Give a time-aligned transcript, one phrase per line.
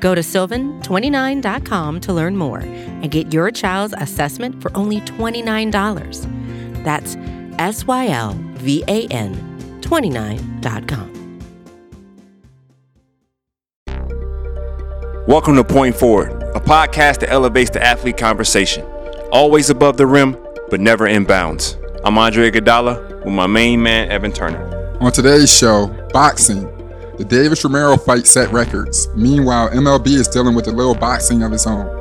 [0.00, 6.84] Go to sylvan29.com to learn more and get your child's assessment for only $29.
[6.84, 7.16] That's
[7.58, 9.34] S Y L V A N
[9.80, 11.14] 29.com.
[15.26, 18.86] Welcome to Point Forward, a podcast that elevates the athlete conversation.
[19.30, 20.38] Always above the rim,
[20.70, 21.76] but never in bounds.
[22.02, 24.96] I'm Andre Iguodala with my main man, Evan Turner.
[25.00, 26.77] On today's show, boxing.
[27.18, 29.08] The Davis Romero fight set records.
[29.16, 31.98] Meanwhile, MLB is dealing with a little boxing of its own.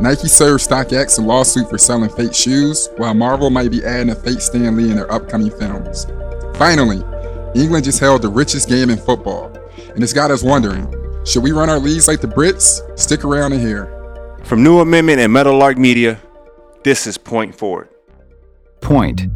[0.00, 4.14] Nike serves StockX a lawsuit for selling fake shoes, while Marvel might be adding a
[4.14, 6.06] fake Stan Lee in their upcoming films.
[6.56, 7.04] Finally,
[7.54, 9.52] England just held the richest game in football,
[9.94, 10.94] and it's got us wondering
[11.26, 12.80] should we run our leagues like the Brits?
[12.98, 14.38] Stick around and hear.
[14.44, 16.18] From New Amendment and Meadowlark Media,
[16.84, 17.90] this is Point Forward.
[18.80, 19.26] Point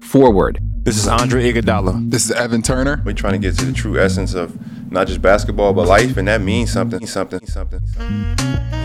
[0.00, 0.60] Forward.
[0.88, 2.10] This is Andre Iguodala.
[2.10, 3.02] This is Evan Turner.
[3.04, 4.56] We're trying to get to the true essence of
[4.90, 7.82] not just basketball, but life, and that means something, something, something.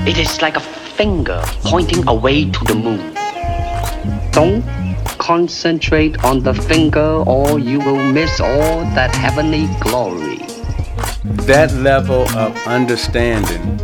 [0.06, 3.14] It is like a finger pointing away to the moon.
[4.34, 4.66] Don't
[5.18, 10.40] concentrate on the finger, or you will miss all that heavenly glory.
[11.48, 13.80] That level of understanding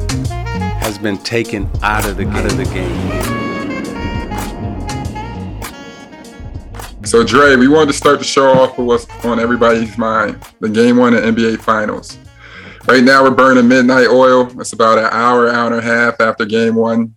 [0.84, 3.39] has been taken out of the out of the game.
[7.10, 10.70] So, Dre, we wanted to start the show off with what's on everybody's mind the
[10.70, 12.20] game one of NBA Finals.
[12.88, 14.48] Right now, we're burning midnight oil.
[14.62, 17.16] It's about an hour, hour and a half after game one.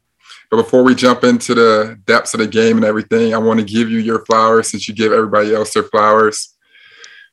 [0.50, 3.66] But before we jump into the depths of the game and everything, I want to
[3.66, 6.54] give you your flowers since you give everybody else their flowers.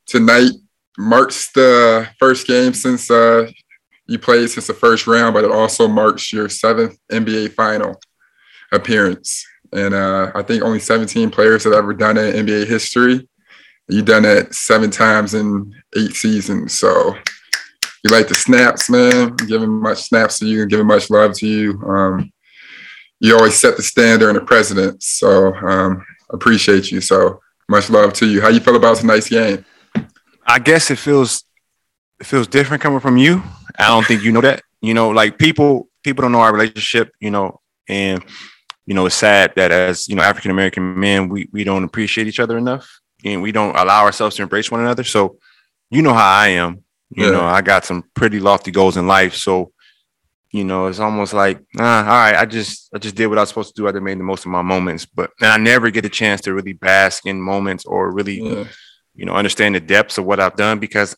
[0.04, 0.50] Tonight
[0.98, 3.50] marks the first game since uh,
[4.06, 7.98] you played since the first round, but it also marks your seventh NBA final
[8.70, 9.46] appearance.
[9.72, 13.28] And uh, I think only 17 players have ever done it in NBA history.
[13.88, 16.78] You've done it seven times in eight seasons.
[16.78, 17.14] So
[18.04, 19.36] you like the snaps, man.
[19.36, 21.80] Giving much snaps to you and giving much love to you.
[21.82, 22.32] Um,
[23.20, 25.02] you always set the standard and the precedent.
[25.02, 27.00] So um, appreciate you.
[27.00, 28.40] So much love to you.
[28.40, 29.64] How you feel about tonight's game?
[30.46, 31.44] I guess it feels
[32.18, 33.42] it feels different coming from you.
[33.78, 34.62] I don't think you know that.
[34.80, 37.12] You know, like people people don't know our relationship.
[37.20, 38.24] You know, and
[38.90, 42.26] you know, it's sad that as you know, African American men, we we don't appreciate
[42.26, 45.04] each other enough, and we don't allow ourselves to embrace one another.
[45.04, 45.38] So,
[45.90, 46.82] you know how I am.
[47.10, 47.30] You yeah.
[47.30, 49.36] know, I got some pretty lofty goals in life.
[49.36, 49.70] So,
[50.50, 53.42] you know, it's almost like, ah, all right, I just I just did what I
[53.42, 53.86] was supposed to do.
[53.86, 56.52] I made the most of my moments, but and I never get a chance to
[56.52, 58.64] really bask in moments or really, yeah.
[59.14, 61.16] you know, understand the depths of what I've done because,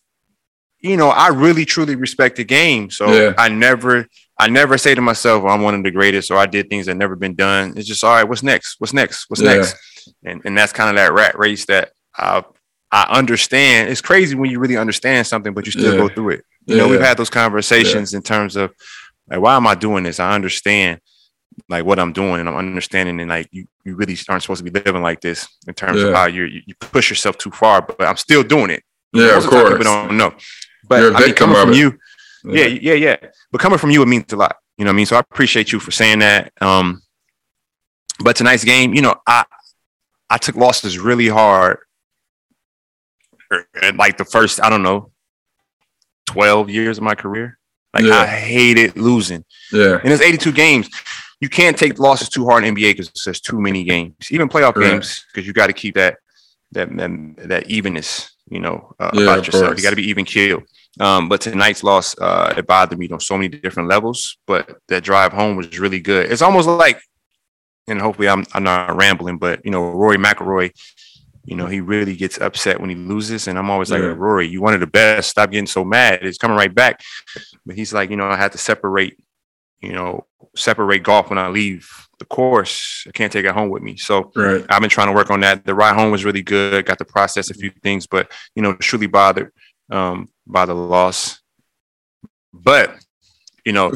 [0.82, 2.90] you know, I really truly respect the game.
[2.90, 3.34] So yeah.
[3.38, 6.68] I never I never say to myself, I'm one of the greatest, or I did
[6.68, 7.74] things that never been done.
[7.76, 8.28] It's just all right.
[8.28, 8.76] What's next?
[8.80, 9.30] What's next?
[9.30, 9.54] What's yeah.
[9.54, 9.76] next?
[10.24, 12.44] And and that's kind of that rat race that I
[12.90, 13.90] I understand.
[13.90, 15.98] It's crazy when you really understand something, but you still yeah.
[16.00, 16.44] go through it.
[16.66, 16.82] You yeah.
[16.82, 18.72] know, we've had those conversations in terms of
[19.28, 20.18] like, why am I doing this?
[20.18, 21.00] I understand
[21.68, 24.70] like what I'm doing, and I'm understanding, and like you, you really aren't supposed to
[24.70, 27.82] be living like this in terms of how you you push yourself too far.
[27.82, 28.82] But I'm still doing it.
[29.12, 29.68] Yeah, Most of course.
[29.70, 30.34] People don't know.
[31.00, 31.76] But I mean, coming from it.
[31.76, 31.98] you
[32.44, 32.66] yeah.
[32.66, 33.16] yeah, yeah,
[33.50, 34.56] But coming from you, it means a lot.
[34.76, 35.06] You know what I mean?
[35.06, 36.52] So I appreciate you for saying that.
[36.60, 37.02] Um,
[38.20, 39.44] but tonight's game, you know, I
[40.28, 41.78] I took losses really hard.
[43.94, 45.12] Like the first, I don't know,
[46.26, 47.58] 12 years of my career.
[47.92, 48.20] Like yeah.
[48.20, 49.44] I hated losing.
[49.70, 50.00] Yeah.
[50.02, 50.88] And it's 82 games.
[51.40, 54.14] You can't take losses too hard in NBA because there's too many games.
[54.30, 54.90] Even playoff right.
[54.90, 56.16] games, because you got to keep that
[56.72, 59.76] that that, that evenness, you know, uh, yeah, about yourself.
[59.76, 60.62] You got to be even keeled.
[61.00, 64.36] Um, but tonight's loss, uh, it bothered me on so many different levels.
[64.46, 66.30] But that drive home was really good.
[66.30, 67.00] It's almost like,
[67.88, 70.72] and hopefully I'm I'm not rambling, but you know, Rory McIlroy,
[71.44, 73.98] you know, he really gets upset when he loses, and I'm always yeah.
[73.98, 75.30] like, Rory, you one of the best.
[75.30, 76.20] Stop getting so mad.
[76.22, 77.00] It's coming right back.
[77.66, 79.18] But he's like, you know, I had to separate,
[79.80, 81.88] you know, separate golf when I leave
[82.18, 83.04] the course.
[83.08, 83.96] I can't take it home with me.
[83.96, 84.64] So right.
[84.68, 85.64] I've been trying to work on that.
[85.64, 86.84] The ride home was really good.
[86.84, 89.50] Got to process a few things, but you know, truly bothered
[89.90, 91.40] um, by the loss.
[92.52, 92.94] But
[93.64, 93.92] you know,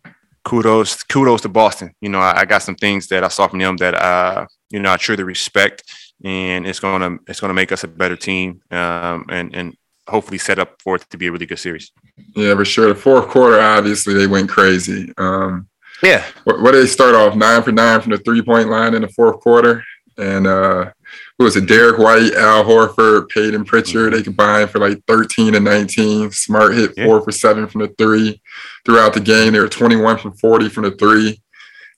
[0.44, 1.92] kudos kudos to Boston.
[2.00, 4.80] You know, I, I, got some things that I saw from them that uh, you
[4.80, 5.82] know I truly respect,
[6.24, 9.76] and it's gonna it's gonna make us a better team, um, and and
[10.08, 11.90] hopefully set up for it to be a really good series.
[12.34, 12.88] Yeah, for sure.
[12.88, 15.12] The fourth quarter, obviously, they went crazy.
[15.18, 15.68] Um,
[16.02, 16.24] Yeah.
[16.44, 17.34] What, what did they start off?
[17.34, 19.82] Nine for nine from the three point line in the fourth quarter.
[20.18, 20.92] And uh
[21.38, 21.66] who was it?
[21.66, 24.06] Derrick White, Al Horford, Payton Pritchard.
[24.12, 24.16] Mm-hmm.
[24.16, 26.30] They combined for like 13 and 19.
[26.32, 27.06] Smart hit Yeah.
[27.06, 28.40] four for seven from the three
[28.84, 29.52] throughout the game.
[29.52, 31.42] They were 21 from 40 from the three.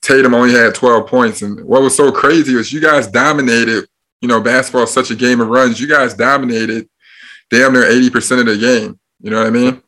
[0.01, 1.41] Tatum only had 12 points.
[1.41, 3.85] And what was so crazy was you guys dominated,
[4.21, 5.79] you know, basketball is such a game of runs.
[5.79, 6.87] You guys dominated
[7.49, 8.99] damn near 80% of the game.
[9.21, 9.81] You know what I mean?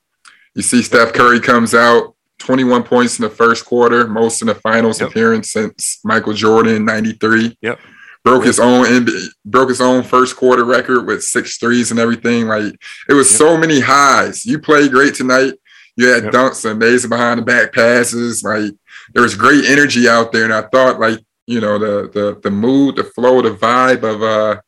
[0.55, 4.55] You see Steph Curry comes out, 21 points in the first quarter, most in the
[4.55, 5.09] finals Yep.
[5.11, 7.79] appearance since Michael Jordan, 93 Yep.
[8.23, 12.47] Broke his own NBA, broke his own first quarter record with six threes and everything.
[12.47, 12.73] Like
[13.09, 13.37] it was Yep.
[13.37, 14.45] so many highs.
[14.45, 15.53] You played great tonight.
[15.97, 16.33] You had Yep.
[16.33, 18.43] dunks, amazing behind the back passes.
[18.43, 18.71] Like
[19.13, 22.51] there was great energy out there, and I thought like you know the the the
[22.51, 24.61] mood, the flow, the vibe of uh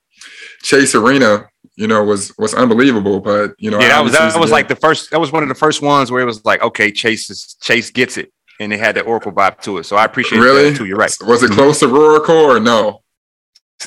[0.63, 3.19] Chase Arena, you know, was was unbelievable.
[3.19, 5.11] But you know, Yeah, that was that was like the first.
[5.11, 7.91] That was one of the first ones where it was like, okay, Chase is Chase
[7.91, 9.85] gets it, and they had that Oracle vibe to it.
[9.85, 10.85] So I appreciate really that too.
[10.85, 11.15] You're right.
[11.21, 11.55] Was it Mhm.
[11.55, 13.01] close to Oracle or no?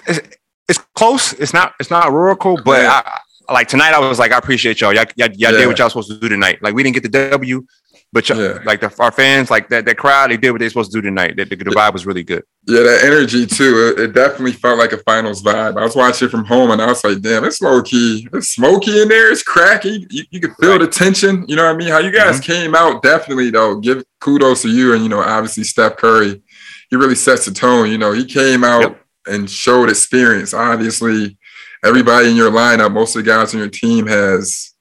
[0.06, 0.20] It's,
[0.68, 1.32] it's close.
[1.34, 1.74] It's not.
[1.80, 3.02] It's not Oracle, but Yeah.
[3.04, 3.20] I,
[3.52, 4.92] like tonight, I was like, I appreciate y'all.
[4.92, 5.58] Y'all, y'all, y'all Yeah.
[5.58, 6.58] did what y'all supposed to do tonight.
[6.62, 7.64] Like we didn't get the W,
[8.12, 8.58] but Yeah.
[8.64, 11.02] like the, our fans, like that that crowd, they did what they supposed to do
[11.02, 11.36] tonight.
[11.36, 12.42] The, the, the vibe was really good.
[12.66, 13.94] Yeah, that energy too.
[13.96, 15.78] It, it definitely felt like a finals vibe.
[15.78, 18.26] I was watching from home and I was like, damn, it's low key.
[18.32, 19.30] It's smoky in there.
[19.30, 20.08] It's cracky.
[20.10, 21.44] You, you could feel the tension.
[21.46, 21.88] You know what I mean?
[21.88, 22.52] How you guys Mm-hmm.
[22.52, 23.76] came out, definitely though.
[23.76, 26.42] Give kudos to you and you know, obviously Steph Curry.
[26.90, 27.88] He really sets the tone.
[27.92, 29.00] You know, he came out Yep.
[29.26, 30.54] And showed experience.
[30.54, 31.36] Obviously,
[31.84, 34.72] everybody in your lineup, most of the guys on your team has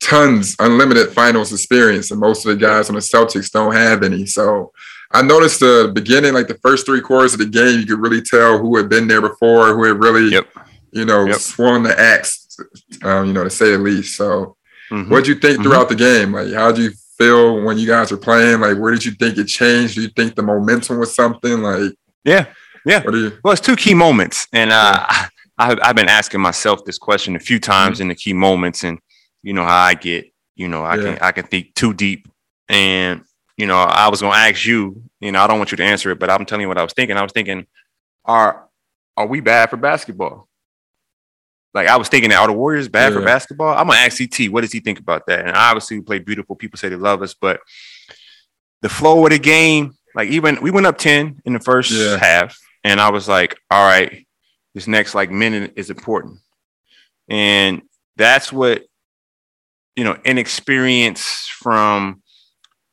[0.00, 4.26] tons, unlimited finals experience, and most of the guys on the Celtics don't have any.
[4.26, 4.72] So
[5.10, 8.22] I noticed the beginning, like the first three quarters of the game, you could really
[8.22, 10.46] tell who had been there before, who had really, Yep.
[10.92, 11.38] you know, Yep.
[11.38, 12.56] swung the axe,
[13.02, 14.16] um, you know, to say the least.
[14.16, 14.56] So
[14.90, 15.08] Mhm.
[15.08, 15.62] what'd you think Mhm.
[15.62, 16.32] throughout the game?
[16.32, 18.60] Like, how do you feel when you guys were playing?
[18.60, 19.94] Like, where did you think it changed?
[19.94, 21.62] Do you think the momentum was something?
[21.62, 21.92] Like,
[22.24, 22.46] Yeah,
[22.86, 23.02] yeah.
[23.42, 25.04] Well, it's two key moments, and uh,
[25.58, 28.98] I, I've been asking myself this question a few times in the key moments, and
[29.42, 31.02] you know how I get, you know, I Yeah.
[31.02, 32.28] can I can think too deep,
[32.68, 33.22] and
[33.56, 36.10] you know, I was gonna ask you, you know, I don't want you to answer
[36.10, 37.16] it, but I'm telling you what I was thinking.
[37.16, 37.66] I was thinking,
[38.24, 38.66] are
[39.16, 40.46] are we bad for basketball?
[41.74, 43.76] Like I was thinking, are the Warriors bad for basketball?
[43.76, 45.40] I'm gonna ask CT, what does he think about that?
[45.46, 46.54] And obviously, we play beautiful.
[46.56, 47.60] People say they love us, but
[48.82, 52.16] the flow of the game, like even we went up 10 in the first Yeah.
[52.18, 52.56] half,
[52.86, 54.26] and I was like, all right,
[54.74, 56.38] this next like minute is important.
[57.28, 57.82] And
[58.16, 58.84] that's what,
[59.96, 62.22] you know, inexperience from,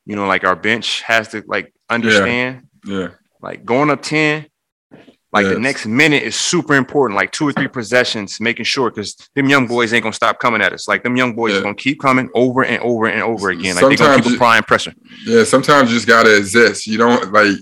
[0.06, 2.66] you know, like our bench has to like understand.
[2.84, 3.08] Yeah,
[3.40, 4.46] Like going up 10,
[5.32, 9.16] like the next minute is super important, like two or three possessions, making sure because
[9.34, 10.86] them young boys ain't gonna stop coming at us.
[10.88, 11.58] Like them young boys Yeah.
[11.60, 13.74] are gonna keep coming over and over and over again.
[13.76, 14.92] Like they're gonna Sometimes keep applying pressure.
[15.24, 15.44] yeah.
[15.44, 16.86] Sometimes you just gotta exist.
[16.86, 17.56] You don't like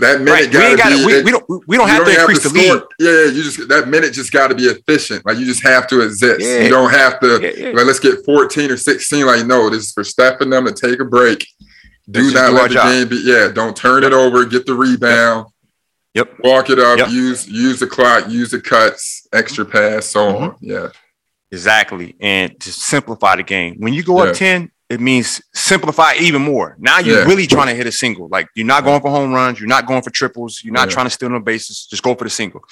[0.00, 0.32] that minute.
[0.32, 0.46] Right.
[0.72, 2.60] We gotta be, to we, we don't we don't have to increase the score.
[2.62, 2.82] lead.
[2.98, 5.24] Yeah, yeah, you just that minute just got to be efficient.
[5.26, 6.40] Like you just have to exist.
[6.40, 6.60] Yeah.
[6.60, 7.40] You don't have to.
[7.42, 7.72] Yeah, yeah.
[7.74, 9.26] Like, let's get 14 or 16.
[9.26, 11.46] Like no, this is for Steph and them to take a break.
[12.10, 12.92] Do just not let the job.
[12.92, 13.22] game be.
[13.24, 14.44] Yeah, don't turn it over.
[14.44, 15.46] Get the rebound.
[16.14, 16.38] Yep.
[16.42, 16.98] Walk it up.
[16.98, 17.10] Yep.
[17.10, 18.28] Use use the clock.
[18.28, 19.26] Use the cuts.
[19.32, 20.06] Extra pass.
[20.06, 20.44] So Mm-hmm.
[20.44, 20.56] on.
[20.60, 20.88] Yeah.
[21.52, 22.14] Exactly.
[22.20, 23.76] And to simplify the game.
[23.78, 26.76] When you go up 10, it means simplify even more.
[26.78, 27.24] Now you're Yeah.
[27.24, 28.28] really trying to hit a single.
[28.28, 30.94] Like you're not going for home runs, you're not going for triples, you're not Yeah.
[30.94, 32.62] trying to steal no bases, just go for the single.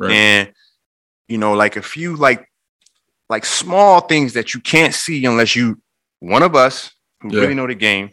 [0.00, 0.10] Right.
[0.12, 0.52] And
[1.28, 2.44] you know, like a few like
[3.30, 5.80] like small things that you can't see unless you
[6.20, 7.42] one of us who Yeah.
[7.42, 8.10] really know the game.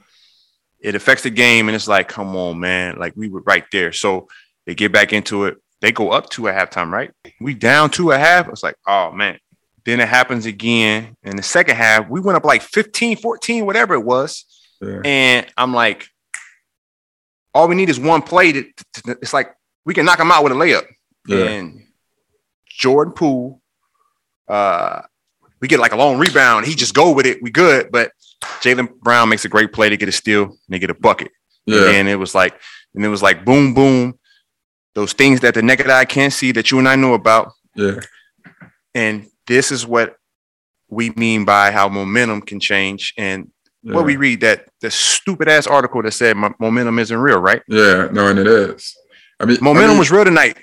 [0.80, 2.98] It affects the game, and it's like, come on, man.
[3.00, 3.92] Like we were right there.
[3.92, 4.28] So
[4.68, 5.58] they get back into it.
[5.82, 7.12] They go up two at halftime, right?
[7.42, 8.48] We down two at half.
[8.50, 9.40] It's like, oh man.
[9.86, 11.16] Then it happens again.
[11.24, 14.46] In the second half, we went up like 15, 14, whatever it was.
[14.82, 16.08] And I'm like,
[17.54, 18.52] all we need is one play.
[18.52, 20.86] To, to- it's like we can knock them out with a layup.
[21.28, 21.46] Yeah.
[21.46, 21.84] And
[22.68, 23.62] Jordan Poole,
[24.48, 25.02] uh,
[25.62, 26.66] we get like a long rebound.
[26.66, 27.42] He just go with it.
[27.42, 27.92] We good.
[27.92, 28.12] But
[28.62, 31.32] Jaylen Brown makes a great play to get a steal and they get a bucket.
[31.68, 31.82] And Yeah.
[31.84, 32.60] then it was like,
[32.94, 34.20] and it was like boom, boom.
[34.94, 37.52] Those things that the naked eye can't see that you and I know about.
[37.76, 38.00] Yeah.
[38.94, 40.16] And this is what
[40.90, 43.14] we mean by how momentum can change.
[43.18, 43.52] And
[43.84, 43.96] Yeah.
[43.96, 47.62] what we read that the stupid ass article that said momentum isn't real, right?
[47.68, 48.08] Yeah.
[48.12, 48.96] No, and it is.
[49.40, 50.58] I mean, Momentum I mean, was real tonight,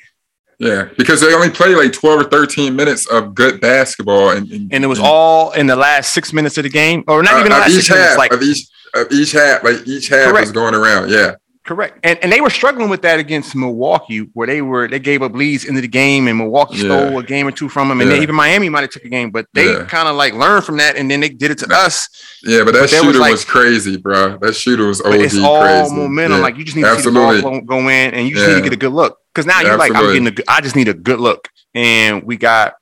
[0.58, 4.30] Yeah, because they only play like 12 or 13 minutes of good basketball.
[4.30, 7.34] And, and it was all in the last six minutes of the game, or not
[7.34, 8.16] uh, even the last six minutes.
[8.16, 10.40] Like of each of each half, like each half Correct.
[10.40, 11.10] was going around.
[11.10, 12.00] Yeah, Correct.
[12.02, 15.32] And and they were struggling with that against Milwaukee, where they were they gave up
[15.32, 16.84] leads into the game, and Milwaukee Yeah.
[17.06, 18.14] stole a game or two from them, and Yeah.
[18.16, 19.84] then even Miami might have took a game, but they Yeah.
[19.84, 22.08] kind of like learned from that, and then they did it to us.
[22.42, 24.38] Yeah, but that But shooter was, was, crazy, bro.
[24.40, 25.94] That shooter was OD But it's all crazy.
[25.94, 26.40] momentum.
[26.40, 28.60] Like you just need to see the ball go, in, and you just need to
[28.62, 29.18] get a good look.
[29.32, 30.44] Because now you're like, I'm getting a good.
[30.48, 32.74] I just need a good look, and we got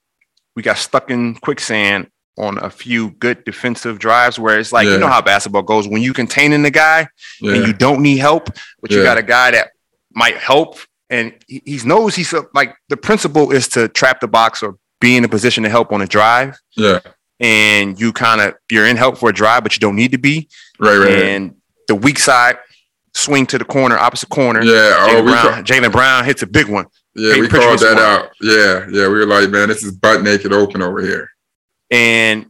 [0.57, 2.09] we got stuck in quicksand
[2.41, 4.93] on a few good defensive drives where it's like Yeah.
[4.95, 7.07] you know how basketball goes when you containing the guy
[7.41, 7.55] yeah.
[7.55, 8.49] and you don't need help,
[8.81, 9.69] but you got a guy that
[10.15, 10.79] might help,
[11.09, 14.77] and he, he knows he's a- like the principle is to trap the box or
[15.01, 17.01] be in a position to help on a drive, yeah.
[17.41, 20.19] and you kind of you're in help for a drive, but you don't need to
[20.19, 21.05] be, Right, right.
[21.15, 21.23] right.
[21.25, 21.55] and
[21.89, 22.57] the weak side
[23.15, 24.63] swing to the corner, opposite corner.
[24.63, 24.73] Yeah.
[24.73, 26.87] Oh, Jaylen we Brown, Jaylen Brown hits a big one.
[27.17, 28.25] yeah, Hey, we Pritchard called that smart.
[28.25, 28.31] out.
[28.41, 29.09] Yeah, yeah.
[29.09, 31.29] We were like, man, this is butt naked open over here.
[31.91, 32.47] And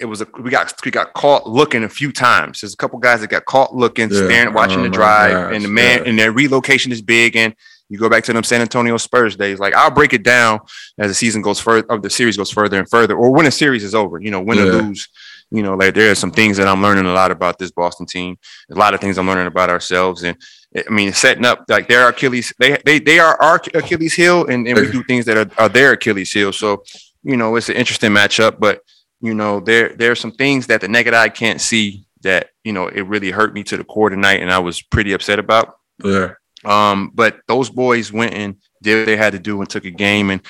[0.00, 2.60] it was a we got we got caught looking a few times.
[2.60, 4.24] There's a couple guys that got caught looking, Yeah.
[4.26, 6.08] staring, oh watching Oh the drive, gosh, and the man yeah.
[6.10, 7.36] and their relocation is big.
[7.36, 7.54] And
[7.90, 9.58] you go back to them San Antonio Spurs days.
[9.58, 10.60] Like I'll break it down
[10.98, 13.50] as the season goes further, of the series goes further and further, or when the
[13.50, 14.18] series is over.
[14.20, 14.72] You know, win or Yeah.
[14.72, 15.08] lose.
[15.50, 18.06] You know, like there are some things that I'm learning a lot about this Boston
[18.06, 18.36] team.
[18.72, 20.36] A lot of things I'm learning about ourselves, and
[20.76, 22.52] I mean, setting up like their Achilles.
[22.58, 25.68] They they they are our Achilles heel, and, and we do things that are, are
[25.68, 26.52] their Achilles heel.
[26.52, 26.82] So
[27.24, 28.80] you know, it's an interesting matchup, but
[29.20, 32.72] you know, there there are some things that the naked eye can't see that you
[32.72, 35.76] know it really hurt me to the core tonight, and I was pretty upset about.
[36.02, 36.32] Yeah.
[36.64, 39.90] Um, but those boys went and did what they had to do and took a
[39.90, 40.40] game, and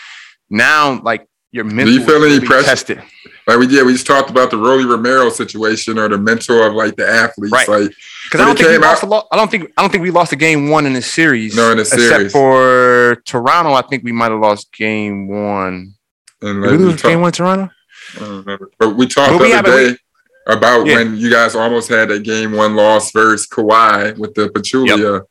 [0.50, 2.66] now like your mental Do you feel any pressure?
[2.66, 3.02] tested.
[3.46, 6.72] Like we did, we just talked about the Rolly Romero situation or the mentor of
[6.74, 7.52] like the athletes.
[7.52, 7.68] Right.
[7.68, 7.90] Like
[8.24, 9.26] Because I don't think we lost a out- lot.
[9.30, 11.54] I don't think I don't think we lost a game one in the series.
[11.54, 12.32] No, in the except series.
[12.32, 13.72] for Toronto.
[13.74, 15.94] I think we might have lost game one.
[16.44, 17.70] And like, we we lose game talked, one, Toronto?
[18.16, 18.70] I don't remember.
[18.78, 19.98] But we talked But the we other day
[20.46, 20.96] about Yeah.
[20.96, 25.22] when you guys almost had a game one loss versus Kawhi with the Pachulia, you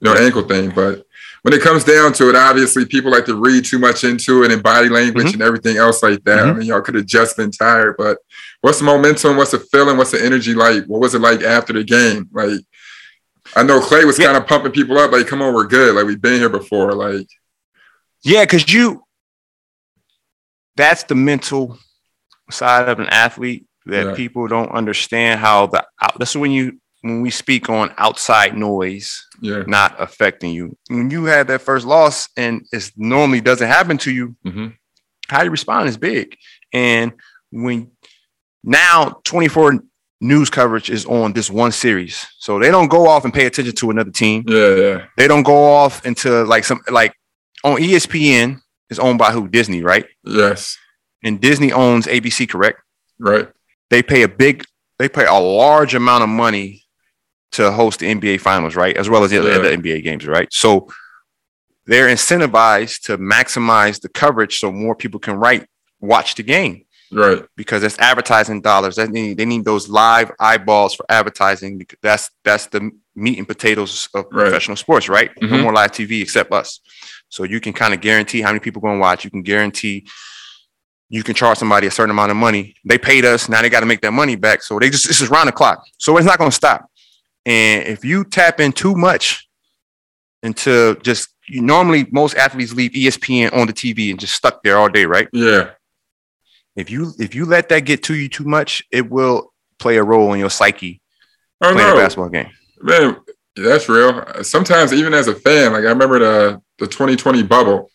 [0.00, 0.70] know, ankle thing.
[0.74, 1.04] But
[1.42, 4.50] when it comes down to it, obviously people like to read too much into it
[4.50, 5.34] and body language Mhm.
[5.34, 6.40] and everything else like that.
[6.40, 6.58] I Mhm.
[6.58, 7.94] mean, y'all could have just been tired.
[7.96, 8.18] But
[8.60, 9.36] what's the momentum?
[9.36, 9.96] What's the feeling?
[9.96, 10.84] What's the energy like?
[10.86, 12.28] What was it like after the game?
[12.32, 12.60] Like,
[13.56, 14.26] I know Clay was Yeah.
[14.26, 15.94] kind of pumping people up, like, come on, we're good.
[15.94, 16.92] Like, we've been here before.
[16.94, 17.28] Like,
[18.24, 19.02] Yeah, because you
[20.78, 21.76] that's the mental
[22.50, 27.20] side of an athlete that people don't understand how the out that's when you when
[27.20, 29.62] we speak on outside noise yeah.
[29.66, 30.76] not affecting you.
[30.88, 34.74] When you had that first loss and it normally doesn't happen to you, Mhm.
[35.28, 36.36] how you respond is big.
[36.72, 37.12] And
[37.50, 37.92] when
[38.64, 39.80] now 24
[40.20, 42.26] news coverage is on this one series.
[42.38, 44.42] So they don't go off and pay attention to another team.
[44.48, 45.04] Yeah, yeah.
[45.16, 47.12] They don't go off into like some like
[47.62, 49.48] on ESPN is owned by who?
[49.48, 50.06] Disney, right?
[50.24, 50.76] Yes.
[51.22, 52.80] And Disney owns ABC, correct?
[53.18, 53.48] Right.
[53.90, 54.64] They pay a big,
[54.98, 56.82] they pay a large amount of money
[57.52, 58.96] to host the NBA finals, right?
[58.96, 59.42] As well as the Yeah.
[59.56, 60.48] other NBA games, right?
[60.52, 60.88] So
[61.86, 65.66] they're incentivized to maximize the coverage so more people can write,
[66.00, 67.42] watch the game Right.
[67.56, 68.96] because that's advertising dollars.
[68.96, 73.48] That need, they need those live eyeballs for advertising because that's that's the meat and
[73.48, 74.44] potatoes of Right.
[74.44, 75.30] professional sports, right?
[75.40, 75.62] No Mhm.
[75.62, 76.80] more live TV except us.
[77.28, 79.24] So you can kind of guarantee how many people going to watch.
[79.24, 80.06] You can guarantee
[81.10, 82.74] you can charge somebody a certain amount of money.
[82.84, 84.62] They paid us, now they got to make that money back.
[84.62, 85.84] So they just this is round the clock.
[85.98, 86.90] So it's not going to stop.
[87.46, 89.48] And if you tap in too much
[90.42, 94.76] into just you normally most athletes leave ESPN on the TV and just stuck there
[94.76, 95.28] all day, right?
[95.32, 95.70] Yeah.
[96.76, 100.04] if you if you let that get to you too much, it will play a
[100.04, 101.00] role in your psyche
[101.60, 102.50] playing a basketball game.
[102.80, 103.16] man,
[103.56, 104.24] that's real.
[104.42, 107.90] Sometimes even as a fan, like I remember the the 2020 bubble.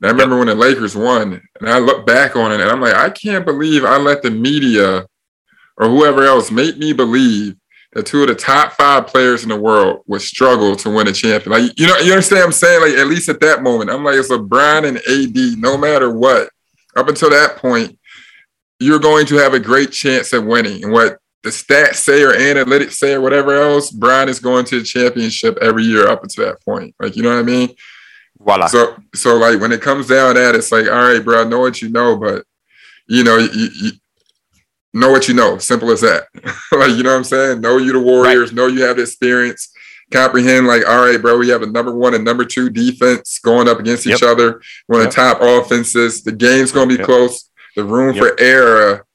[0.00, 2.80] And I remember when the Lakers won, and I look back on it, and I'm
[2.80, 5.06] like, I can't believe I let the media
[5.76, 7.56] or whoever else make me believe
[7.92, 11.12] that two of the top five players in the world would struggle to win a
[11.12, 11.52] champion.
[11.52, 12.80] Like, you know, you understand what I'm saying?
[12.82, 16.50] Like, at least at that moment, I'm like, it's LeBron and AD, no matter what.
[16.96, 17.98] Up until that point,
[18.78, 20.84] you're going to have a great chance at winning.
[20.84, 24.78] And what the stats say or analytics say or whatever else, Brian is going to
[24.78, 26.94] the championship every year up until that point.
[27.00, 27.74] Like, you know what I mean?
[28.40, 28.66] Voila.
[28.66, 31.44] So, so like when it comes down to that, it's like, all right, bro, I
[31.44, 32.44] know what you know, but
[33.06, 33.90] you know, you, you
[34.94, 35.58] know what you know.
[35.58, 36.24] Simple as that.
[36.72, 37.60] like, you know what I'm saying?
[37.60, 38.52] Know you the Warriors.
[38.52, 39.72] Know you have the experience.
[40.10, 43.68] Comprehend, like, all right, bro, we have a number one and number two defense going
[43.68, 44.60] up against each other.
[44.88, 46.24] One of the top offenses.
[46.24, 47.06] The game's going to be Yep.
[47.06, 47.48] close.
[47.76, 48.24] The room Yep.
[48.24, 49.06] for error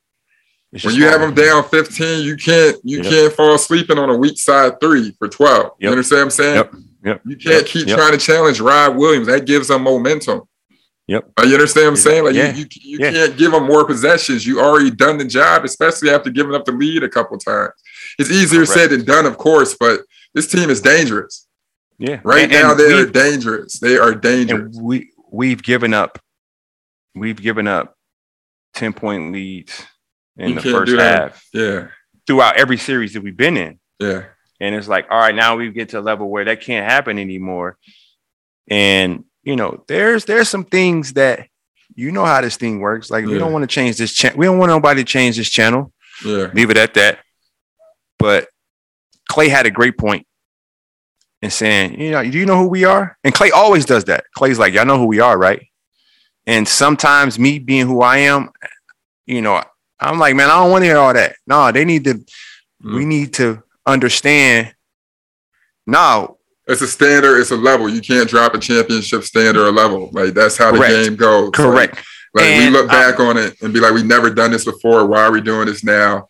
[0.84, 3.12] when you have them down 15, you can't you Yep.
[3.12, 5.72] can't fall sleeping on a weak side three for 12.
[5.80, 6.56] You understand what I'm saying?
[6.56, 6.74] Yep.
[7.06, 7.22] Yep.
[7.26, 7.98] You can't keep Yep.
[7.98, 9.28] trying to challenge Rob Williams.
[9.28, 10.42] That gives them momentum.
[11.08, 11.32] Yep.
[11.38, 12.24] Uh, You understand what I'm saying?
[12.24, 12.54] Like Yeah.
[12.54, 13.12] you, you, you Yeah.
[13.12, 14.46] can't give them more possessions.
[14.48, 17.74] You already done the job, especially after giving up the lead a couple times.
[18.18, 18.72] It's easier Correct.
[18.74, 20.02] said than done, of course, but
[20.34, 21.48] this team is dangerous.
[22.00, 22.22] Yeah.
[22.24, 23.80] Right And- now, and they are dangerous.
[23.80, 24.76] They are dangerous.
[24.76, 26.20] and we we've given up
[27.14, 27.96] we've given up
[28.74, 29.86] 10 point leads
[30.38, 31.88] in You the first half Yeah,
[32.28, 33.80] throughout every series that we've been in.
[34.00, 34.24] yeah,
[34.60, 37.20] And it's like, all right, now we get to a level where that can't happen
[37.20, 37.78] anymore.
[38.70, 41.48] And you know, there's there's some things that
[41.94, 43.10] you know how this thing works.
[43.12, 44.38] Like we don't want to change this channel.
[44.38, 45.92] We don't want nobody to change this channel.
[46.26, 46.50] yeah.
[46.54, 47.20] Leave it at that.
[48.18, 48.48] But
[49.30, 50.26] Clay had a great point
[51.42, 53.18] in saying, you know, do you know who we are?
[53.24, 54.24] And Clay always does that.
[54.36, 55.68] Clay's like, y'all know who we are, right?
[56.48, 58.50] And sometimes me being who I am,
[59.28, 59.62] you know,
[60.00, 61.36] I'm like, man, I don't want to hear all that.
[61.46, 62.24] No, they need to,
[62.84, 63.08] we Mm.
[63.08, 64.74] need to understand.
[65.88, 66.38] No,
[66.68, 67.40] It's a standard.
[67.40, 67.88] It's a level.
[67.88, 70.10] You can't drop a championship standard or level.
[70.12, 71.52] Like that's how the game goes.
[71.54, 71.96] Correct.
[71.96, 74.66] Like, we And, look back um, on it and be like, we've never done this
[74.66, 75.06] before.
[75.06, 76.26] Why are we doing this now?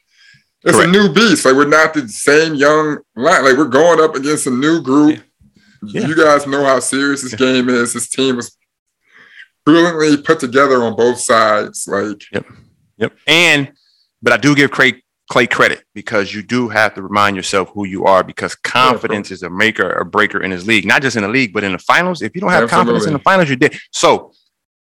[0.64, 0.90] It's Correct.
[0.90, 1.46] a new beast.
[1.46, 3.44] Like we're not the same young line.
[3.46, 5.24] Like we're going up against a new group.
[5.84, 6.06] Yeah.
[6.08, 7.94] You guys know how serious this game is.
[7.94, 8.58] This team was
[9.66, 11.88] brilliantly put together on both sides.
[11.88, 12.46] Like Yep.
[12.98, 13.14] Yep.
[13.28, 13.72] And,
[14.22, 17.86] but I do give Clay, Clay credit because you do have to remind yourself who
[17.86, 21.24] you are because confidence is a maker or breaker in this league, not just in
[21.24, 22.22] the league, but in the finals.
[22.22, 23.76] If you don't have confidence in the finals, you're dead.
[23.92, 24.34] So,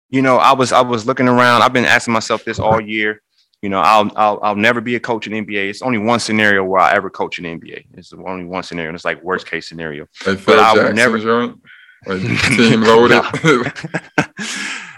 [0.10, 1.62] you know, I was I was looking around.
[1.62, 3.22] I've been asking myself this all year.
[3.62, 5.70] You know, I'll I'll I'll never be a coach in NBA.
[5.70, 7.86] It's only one scenario where I ever coach in NBA.
[7.94, 10.08] It's the only one scenario, and it's like worst case scenario.
[10.26, 11.54] like Phil I would never-.
[12.08, 12.22] Like
[12.58, 13.22] team loaded.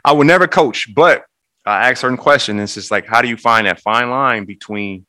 [0.06, 1.26] I would never coach, but
[1.66, 2.62] I ask certain questions.
[2.62, 5.06] It's just like, how do you find that fine line between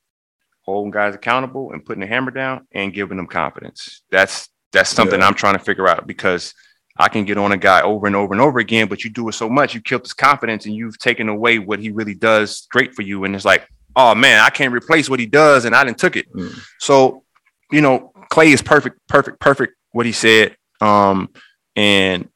[0.65, 4.03] holding guys accountable and putting the hammer down and giving them confidence?
[4.11, 5.27] That's that's something Yeah.
[5.27, 6.53] I'm trying to figure out because
[6.97, 9.29] I can get on a guy over and over and over again, but you do
[9.29, 12.67] it so much, you killed his confidence and you've taken away what he really does
[12.71, 13.25] great for you.
[13.25, 13.67] And it's like,
[13.97, 16.33] oh man, I can't replace what he does, and I didn't took it.
[16.33, 16.59] Mm.
[16.81, 17.23] So,
[17.71, 19.75] you know, Clay is perfect, perfect, perfect.
[19.93, 21.31] What he said, um,
[21.77, 22.29] and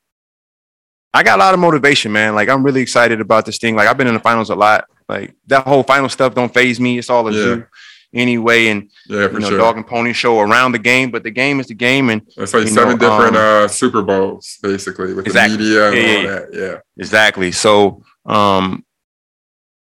[1.14, 2.34] I got a lot of motivation, man.
[2.34, 3.74] Like I'm really excited about this thing.
[3.74, 4.84] Like I've been in the finals a lot.
[5.08, 6.98] Like that whole final stuff don't phase me.
[6.98, 7.38] It's all a Yeah.
[7.42, 7.66] zoo
[8.14, 8.68] anyway.
[8.68, 9.58] And yeah, for you know, sure.
[9.58, 12.10] dog and pony show around the game, but the game is the game.
[12.10, 15.56] And It's like seven know, different um, uh, Super Bowls, basically, with Exactly.
[15.56, 16.48] the media and Yeah, all yeah, that.
[16.52, 16.76] Yeah.
[16.96, 17.52] exactly.
[17.52, 18.84] So um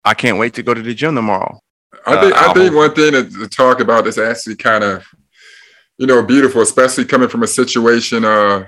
[0.05, 1.59] I can't wait to go to the gym tomorrow.
[2.05, 5.03] I think Uh, I think one thing to, to talk about is actually kind of,
[5.97, 8.65] you know, beautiful, especially coming from a situation uh,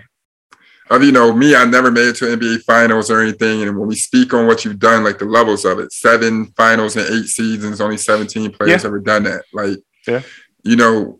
[0.98, 1.56] you know me.
[1.56, 4.66] I never made it to NBA finals or anything, and when we speak on what
[4.66, 8.84] you've done, like the levels of it, seven finals in eight seasons, only seventeen players
[8.84, 8.88] Yeah.
[8.88, 9.44] ever done that.
[9.54, 10.22] Like, Yeah.
[10.64, 11.20] you know,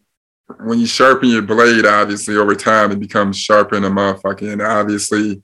[0.64, 4.62] when you sharpen your blade, obviously over time it becomes sharper than a motherfucker, and
[4.62, 5.44] obviously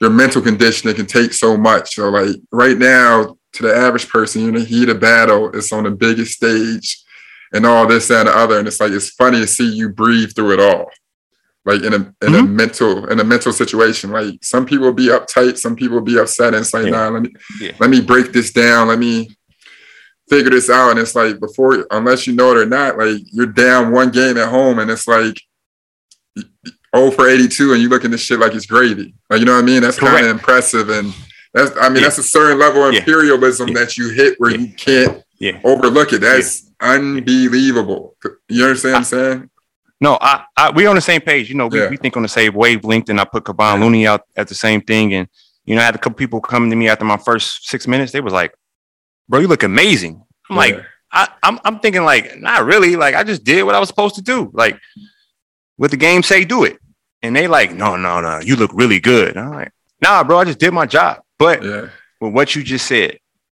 [0.00, 1.94] your mental conditioning can take so much.
[1.96, 5.50] So like right now, to the average person, you're in the heat of battle.
[5.54, 7.02] It's on the biggest stage,
[7.52, 8.58] and all this and the other.
[8.58, 10.90] And it's like it's funny to see you breathe through it all,
[11.66, 12.56] like in a in a Mm-hmm.
[12.56, 14.10] mental in a mental situation.
[14.10, 16.90] Like some people be uptight, some people be upset, and it's like, Yeah.
[16.92, 17.72] nah, let me Yeah.
[17.80, 18.88] let me break this down.
[18.88, 19.36] Let me
[20.30, 20.90] figure this out.
[20.90, 24.36] And it's like before, unless you know it or not, like you're down one game
[24.38, 25.38] at home, and it's like.
[26.94, 29.14] 0 for 82 and you look at this shit like it's gravy.
[29.28, 29.82] Like, you know what I mean?
[29.82, 30.88] That's kind of impressive.
[30.88, 31.12] And
[31.52, 32.02] that's, I mean, Yeah.
[32.04, 35.22] that's a certain level of imperialism that you hit where you can't
[35.64, 36.20] overlook it.
[36.22, 38.16] That's unbelievable.
[38.48, 39.50] You understand what I'm saying?
[40.00, 41.48] No, I, I we on the same page.
[41.48, 41.88] You know, we, Yeah.
[41.88, 44.80] we think on the same wavelength, and I put Kevon Looney out at the same
[44.82, 45.14] thing.
[45.14, 45.28] And
[45.64, 48.12] you know, I had a couple people coming to me after my first six minutes.
[48.12, 48.54] They was like,
[49.28, 50.80] "Bro, you look amazing." I'm like,
[51.12, 52.94] I, I'm I'm thinking like, not really.
[52.96, 54.50] Like I just did what I was supposed to do.
[54.52, 54.78] Like,
[55.76, 56.78] what the game say, do it.
[57.22, 59.36] And they like, no, no, no, you look really good.
[59.36, 61.22] I'm like, nah, bro, I just did my job.
[61.38, 61.88] But yeah,
[62.20, 63.18] with what you just said,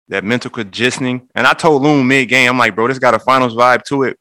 [0.08, 3.18] that mental conditioning, and I told Loon mid game, I'm like, bro, this got a
[3.18, 4.18] finals vibe to it.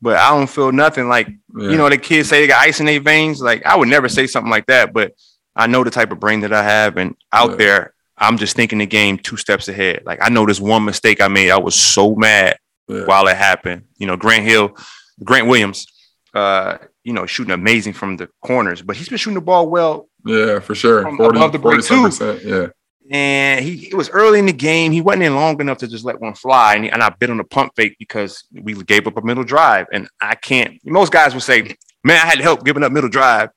[0.00, 1.70] But I don't feel nothing like yeah.
[1.70, 3.40] you know, the kids say they got ice in their veins.
[3.40, 5.12] Like I would never say something like that, but
[5.54, 7.56] I know the type of brain that I have, and out Yeah.
[7.56, 10.02] there, I'm just thinking the game two steps ahead.
[10.04, 13.04] Like I know this one mistake I made, I was so mad yeah.
[13.04, 13.84] while it happened.
[13.96, 14.76] You know, Grant Hill,
[15.24, 15.86] Grant Williams,
[16.34, 20.08] uh, you know, shooting amazing from the corners, but he's been shooting the ball well.
[20.24, 21.02] Yeah, for sure.
[21.02, 22.44] From 40, above the break, 47%.
[22.44, 22.66] Yeah.
[23.10, 24.92] And he it was early in the game.
[24.92, 26.74] He wasn't in long enough to just let one fly.
[26.74, 29.44] And, he, and I bit on the pump fake because we gave up a middle
[29.44, 29.86] drive.
[29.92, 30.78] And I can't.
[30.84, 33.50] Most guys would say, "Man, I had to help giving up middle drive,"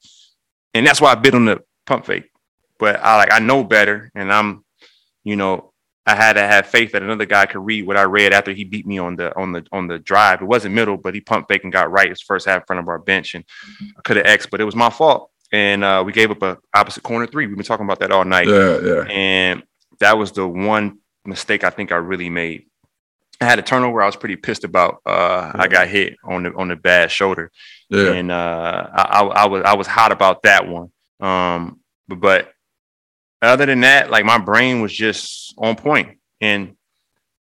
[0.73, 2.29] and that's why I bit on the pump fake.
[2.77, 4.63] But I like I know better, and I'm,
[5.23, 5.73] you know,
[6.05, 8.63] I had to have faith that another guy could read what I read after he
[8.63, 10.41] beat me on the on the on the drive.
[10.41, 12.79] It wasn't middle, but he pump fake and got right his first half in front
[12.79, 13.43] of our bench, and
[13.97, 15.29] I could have X, but it was my fault.
[15.51, 17.47] And uh, we gave up a opposite corner three.
[17.47, 19.01] We've been talking about that all night Yeah, yeah.
[19.09, 19.63] and
[19.99, 22.65] that was the one mistake I think I really made.
[23.41, 24.01] I had a turnover.
[24.01, 25.01] I was pretty pissed about.
[25.05, 27.51] Uh, I got hit on the on the bad shoulder,
[27.89, 28.12] Yeah.
[28.12, 30.91] and uh, I, I, I was I was hot about that one.
[31.21, 32.51] Um, but, but
[33.41, 36.75] other than that, like my brain was just on point, and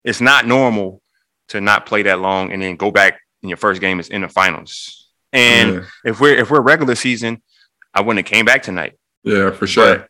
[0.03, 1.01] it's not normal
[1.49, 4.21] to not play that long and then go back in your first game is in
[4.21, 5.09] the finals.
[5.33, 5.81] And yeah.
[6.05, 7.41] if we're if we're regular season,
[7.93, 8.97] I wouldn't have came back tonight.
[9.23, 9.97] Yeah, for sure.
[9.97, 10.07] But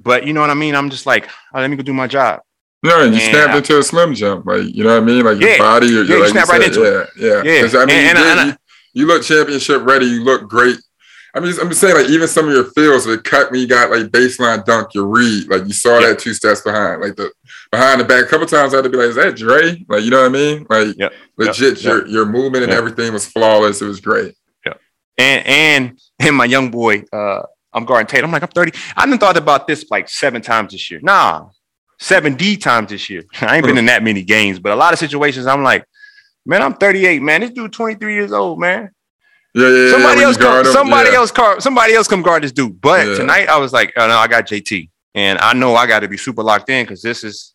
[0.00, 0.74] but you know what I mean.
[0.74, 2.40] I'm just like, oh, let me go do my job.
[2.82, 3.30] No, and you Yeah.
[3.30, 5.58] snapped into a Slim Jim, like you know what I mean, like your Yeah.
[5.58, 6.80] body, your, Yeah, you like snap right into
[7.18, 7.60] yeah, yeah, Yeah.
[7.62, 8.54] 'Cause, I mean, And- you, and I- did- and I- you,
[8.94, 10.06] you look championship ready.
[10.06, 10.76] You look great.
[11.34, 13.66] I mean, I'm just saying, like even some of your feels, the cut when you
[13.66, 16.08] got like baseline dunk, your read, like you saw Yeah.
[16.08, 17.30] that two steps behind, like the
[17.70, 18.24] behind the back.
[18.24, 20.26] A couple times I had to be like, "Is that Dre?" Like you know what
[20.26, 20.66] I mean?
[20.70, 20.96] Like
[21.36, 23.82] legit, your your movement and everything was flawless.
[23.82, 24.34] It was great.
[25.18, 28.24] And and and my young boy, uh, I'm guarding Tate.
[28.24, 28.72] I'm like, I'm 30.
[28.96, 31.00] I done thought about this like seven times this year.
[31.02, 31.48] Nah,
[31.98, 33.24] seven D times this year.
[33.40, 35.84] I ain't been in that many games, but a lot of situations I'm like,
[36.46, 37.40] man, I'm 38, man.
[37.40, 38.90] This dude 23 years old, man.
[39.54, 39.90] Yeah, yeah.
[39.90, 42.80] somebody else come, him, somebody else car, somebody else come guard this dude.
[42.80, 44.88] But tonight I was like, oh no, I got JT.
[45.14, 47.54] And I know I got to be super locked in because this is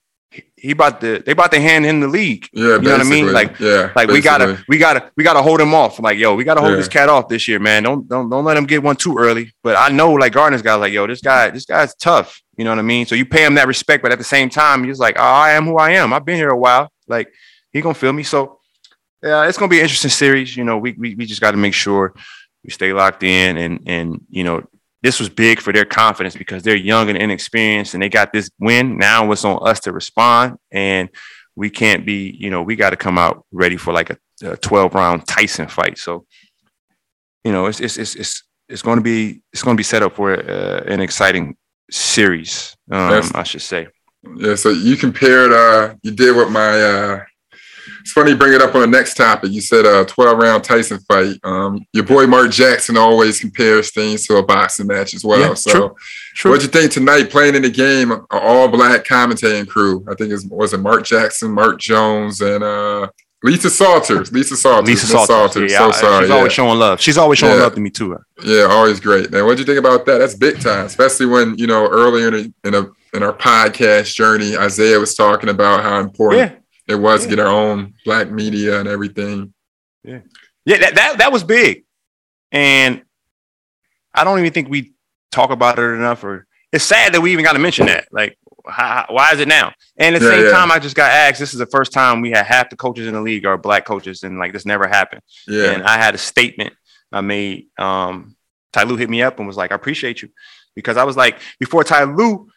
[0.55, 2.47] he- about to they about to hand him the league.
[2.53, 3.31] Yeah, You know what I mean?
[3.33, 5.99] Like- yeah, Like we gotta, we gotta, we gotta hold him off.
[5.99, 6.77] Like, yo, we gotta hold Yeah.
[6.77, 7.83] this cat off this year, man.
[7.83, 9.51] Don't, don't, don't let him get one too early.
[9.63, 12.41] But I know, like Gardner's guy, like, yo, this guy, this guy's tough.
[12.57, 13.05] You know what I mean?
[13.05, 15.51] So you pay him that respect, but at the same time, he's like, oh, I
[15.53, 16.13] am who I am.
[16.13, 16.91] I've been here a while.
[17.07, 17.27] Like,
[17.71, 18.23] he gonna feel me.
[18.23, 18.59] So,
[19.23, 20.55] yeah, it's gonna be an interesting series.
[20.55, 22.13] You know, we we, we just got to make sure
[22.63, 24.63] we stay locked in, and and you know,
[25.03, 28.49] this was big for their confidence because they're young and inexperienced, and they got this
[28.59, 28.97] win.
[28.97, 31.09] Now it's on us to respond, and
[31.55, 34.57] we can't be, you know, we got to come out ready for like a, a
[34.57, 35.97] 12 round Tyson fight.
[35.97, 36.25] So,
[37.43, 40.01] you know, it's it's it's it's, it's going to be it's going to be set
[40.01, 41.57] up for uh, an exciting
[41.91, 43.87] series, um, I should say.
[44.37, 47.23] Yeah, so you compared uh you did what my uh
[48.03, 49.51] it's funny you bring it up on the next topic.
[49.51, 51.37] You said a 12 round Tyson fight.
[51.43, 55.39] Um your boy Mark Jackson always compares things to a boxing match as well.
[55.39, 55.95] Yeah, so true,
[56.35, 56.51] True.
[56.51, 60.05] what'd you think tonight playing in the game, an all black commentating crew?
[60.09, 63.07] I think it was, was it Mark Jackson, Mark Jones, and uh
[63.45, 64.31] Lisa Salters.
[64.31, 64.87] Lisa Salters.
[64.87, 65.69] Lisa Miss Salters.
[65.71, 66.23] Yeah, So sorry.
[66.23, 66.35] she's yeah.
[66.37, 67.01] always showing love.
[67.01, 67.63] She's always showing Yeah.
[67.63, 68.17] love to me too.
[68.41, 69.31] Yeah, always great.
[69.31, 70.19] Man, what'd you think about that?
[70.19, 74.15] That's big time, especially when you know earlier in a, in a in our podcast
[74.15, 76.53] journey, Isaiah was talking about how important
[76.87, 77.29] it was Yeah.
[77.31, 79.53] get our own black media and everything.
[80.03, 80.19] yeah,
[80.65, 81.85] that, that that was big,
[82.51, 83.01] and
[84.13, 84.93] I don't even think we
[85.31, 86.23] talk about it enough.
[86.23, 88.07] Or it's sad that we even got to mention that.
[88.11, 89.73] Like, how, why is it now?
[89.97, 90.51] And at the Yeah, same yeah.
[90.51, 91.39] time, I just got asked.
[91.39, 93.85] This is the first time we had half the coaches in the league are black
[93.85, 95.21] coaches, and like this never happened.
[95.47, 96.73] Yeah, And I had a statement
[97.11, 97.67] I made.
[97.77, 98.35] Um,
[98.71, 100.29] Ty Lue hit me up and was like, "I appreciate you,"
[100.75, 102.49] because I was like, before Ty Lue,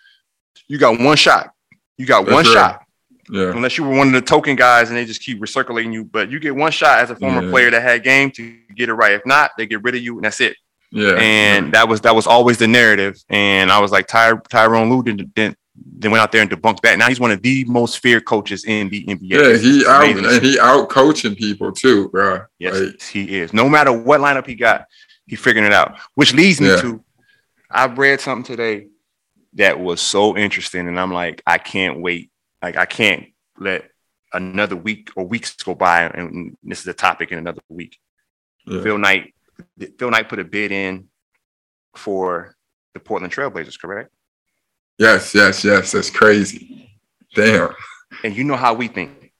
[0.67, 1.51] you got one shot.
[1.99, 2.53] You got That's one right.
[2.53, 2.86] shot.
[3.31, 6.05] Yeah, Unless you were one of the token guys and they just keep recirculating you,
[6.05, 7.51] but you get one shot as a former Yeah.
[7.51, 9.13] player that had game to get it right.
[9.15, 10.57] If not, they get rid of you and that's it.
[10.93, 11.15] yeah.
[11.19, 13.17] And that was that was always the narrative.
[13.29, 15.59] And I was like, Ty, Tyronn Lue didn't, didn't
[15.99, 16.97] then went out there and debunked that.
[16.99, 19.19] Now he's one of the most feared coaches in the NBA.
[19.21, 22.43] yeah, he out and he out coaching people too, bro.
[22.59, 23.53] Yes, Like, he is.
[23.53, 24.87] No matter what lineup he got,
[25.27, 25.99] he figuring it out.
[26.15, 26.81] Which leads me Yeah.
[26.83, 27.03] to
[27.71, 28.87] I read something today
[29.55, 32.31] that was so interesting, and I'm like, I can't wait.
[32.63, 33.27] Like, I can't
[33.59, 33.91] let
[34.33, 37.99] another week or weeks go by, and this is a topic in another week.
[38.67, 38.83] yeah.
[38.83, 39.35] Phil Knight,
[39.99, 41.09] Phil Knight put a bid in
[41.95, 42.55] for
[42.95, 44.11] the Portland Trailblazers, correct?
[44.99, 45.93] yes, yes, yes.
[45.93, 46.91] That's crazy.
[47.35, 47.75] Damn.
[48.25, 49.33] And you know how we think.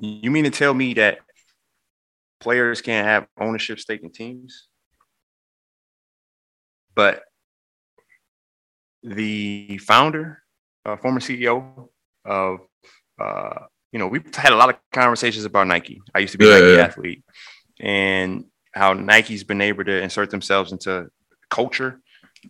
[0.00, 1.18] You mean to tell me that
[2.40, 4.68] players can't have ownership stake in teams?
[6.94, 7.22] But
[9.04, 10.42] the founder,
[10.86, 11.88] uh, former CEO
[12.24, 12.60] of,
[13.20, 13.60] uh,
[13.92, 16.00] you know, we've had a lot of conversations about Nike.
[16.14, 16.82] I used to be a Nike yeah.
[16.82, 17.22] athlete,
[17.80, 21.08] and how Nike's been able to insert themselves into
[21.50, 22.00] culture,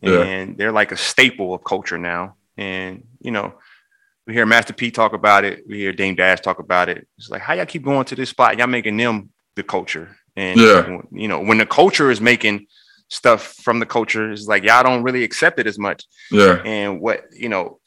[0.00, 0.22] Yeah.
[0.22, 2.36] and they're like a staple of culture now.
[2.56, 3.54] And you know,
[4.26, 5.64] we hear Master P talk about it.
[5.68, 7.06] We hear Dame Dash talk about it.
[7.18, 8.56] It's like, how y'all keep going to this spot?
[8.56, 10.16] Y'all making them the culture.
[10.36, 10.98] And, Yeah.
[11.12, 12.66] you know, when the culture is making
[13.14, 16.04] stuff from the culture, is like, y'all don't really accept it as much.
[16.30, 17.78] Yeah, And what, you know,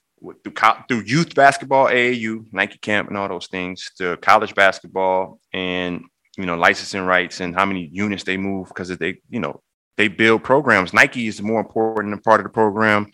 [0.44, 5.40] through, co- through youth basketball, AAU, Nike camp, and all those things, to college basketball
[5.54, 6.04] and,
[6.38, 9.62] you know, licensing rights and how many units they move because they, you know,
[9.98, 10.94] they build programs.
[10.94, 13.06] Nike is more important than part of the program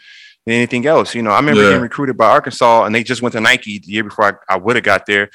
[0.45, 1.15] than anything else.
[1.15, 1.69] You know, I remember Yeah.
[1.69, 4.57] getting recruited by Arkansas and they just went to Nike the year before I, I
[4.57, 5.29] would have got there.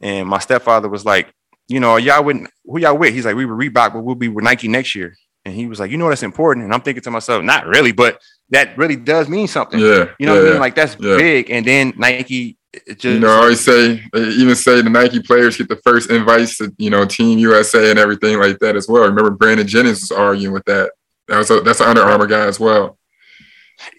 [0.00, 1.32] And my stepfather was like,
[1.68, 3.14] you know, y'all wouldn't, who y'all with?
[3.14, 5.14] He's like, we were Reebok, but we'll be with Nike next year.
[5.44, 6.64] And he was like, you know, that's important.
[6.64, 9.78] And I'm thinking to myself, not really, but that really does mean something.
[9.80, 10.06] yeah.
[10.18, 10.60] You know yeah, what I mean?
[10.60, 11.16] Like that's Yeah.
[11.16, 11.50] big.
[11.50, 15.56] And then Nike just You know, I always say they even say the Nike players
[15.56, 19.04] get the first invites to you know Team USA and everything like that as well.
[19.04, 20.92] Remember Brandon Jennings was arguing with that.
[21.28, 22.98] That was a, that's an Under Armour guy as well.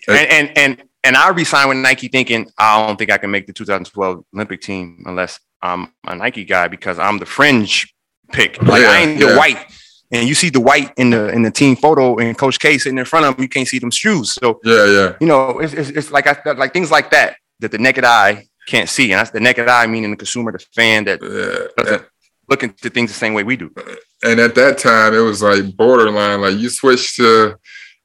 [0.08, 3.47] and and and and I resigned with Nike thinking I don't think I can make
[3.47, 7.93] the 2012 Olympic team unless I'm a Nike guy because I'm the fringe
[8.32, 8.62] pick.
[8.62, 9.38] Like I ain't the yeah.
[9.38, 9.65] white.
[10.12, 12.97] And you see the white in the in the team photo and Coach K sitting
[12.97, 14.34] in front of him, you can't see them shoes.
[14.34, 17.71] So Yeah, yeah, you know, it's, it's, it's like I, like things like that that
[17.71, 21.06] the naked eye can't see, and that's the naked eye meaning the consumer, the fan
[21.06, 21.84] that yeah.
[21.84, 22.06] doesn't
[22.50, 23.74] look into things the same way we do.
[24.24, 26.41] And at that time, it was like borderline.
[26.41, 27.56] Like you switch to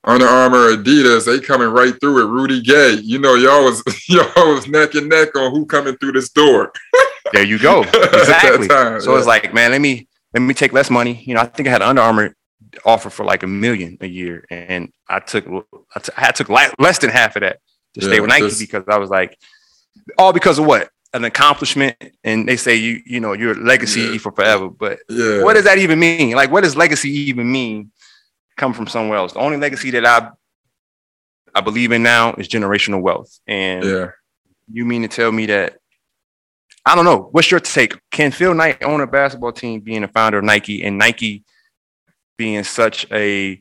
[0.05, 2.31] Under Armour, Adidas, they coming right through it.
[2.31, 6.13] Rudy Gay, you know, y'all was y'all was neck and neck on who coming through
[6.13, 6.73] this door.
[7.33, 7.83] There you go.
[7.93, 8.69] Exactly.
[8.69, 11.23] time, so it's like, man, let me let me take less money.
[11.25, 12.37] You know, I think I had an Under Armour
[12.85, 15.47] offer for like a million a year, and I took
[15.95, 17.61] I t- I took li- less than half of that
[17.95, 19.39] to stay with Nike because I was like,
[20.19, 24.19] all because of what an accomplishment, and they say you you know your legacy Yeah.
[24.19, 25.43] for forever, but Yeah.
[25.43, 26.33] what does that even mean?
[26.37, 27.91] Like, what does legacy even mean?
[28.59, 29.33] Come from somewhere else.
[29.33, 30.31] The only legacy that I
[31.55, 34.11] I believe in now is generational wealth, and yeah.
[34.71, 35.79] you mean to tell me that
[36.89, 37.29] I don't know.
[37.33, 37.95] What's your take?
[38.13, 41.45] Can Phil Knight own a basketball team being a founder of Nike and Nike
[42.39, 43.61] being such a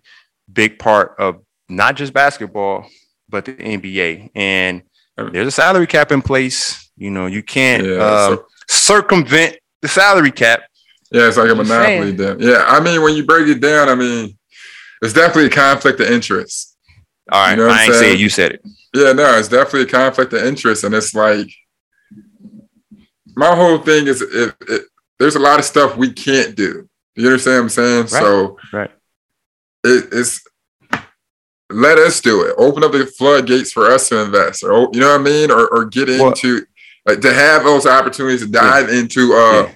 [0.51, 2.85] big part of not just basketball,
[3.27, 4.29] but the NBA?
[4.35, 4.83] And
[5.17, 6.91] there's a salary cap in place.
[6.97, 10.61] You know, you can't Yeah, uh, so- circumvent the salary cap.
[11.11, 12.11] Yeah, it's like a monopoly.
[12.11, 12.39] Then.
[12.39, 14.37] Yeah, I mean, when you break it down, I mean,
[15.01, 16.75] it's definitely a conflict of interest.
[17.31, 18.13] All right, You know what I I'm ain't say saying?
[18.15, 18.19] it.
[18.19, 18.61] You said it.
[18.93, 21.49] Yeah, no, it's definitely a conflict of interest, and it's like
[23.35, 24.81] my whole thing is it, it,
[25.19, 26.87] there's a lot of stuff we can't do.
[27.15, 28.07] You understand what I'm saying?
[28.07, 28.91] So Right.
[29.83, 30.41] it, it's
[31.71, 32.53] let us do it.
[32.57, 35.67] Open up the floodgates for us to invest, or you know what I mean, or
[35.67, 36.65] or get Well- into
[37.05, 39.33] like to have those opportunities to dive into.
[39.33, 39.71] uh Yeah.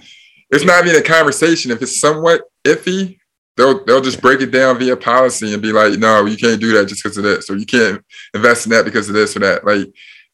[0.51, 1.69] It's not even a conversation.
[1.69, 3.19] If it's somewhat iffy,
[3.55, 6.73] they'll they'll just break it down via policy and be like, no, you can't do
[6.73, 9.39] that just because of this, or you can't invest in that because of this or
[9.41, 9.63] that.
[9.65, 9.87] Like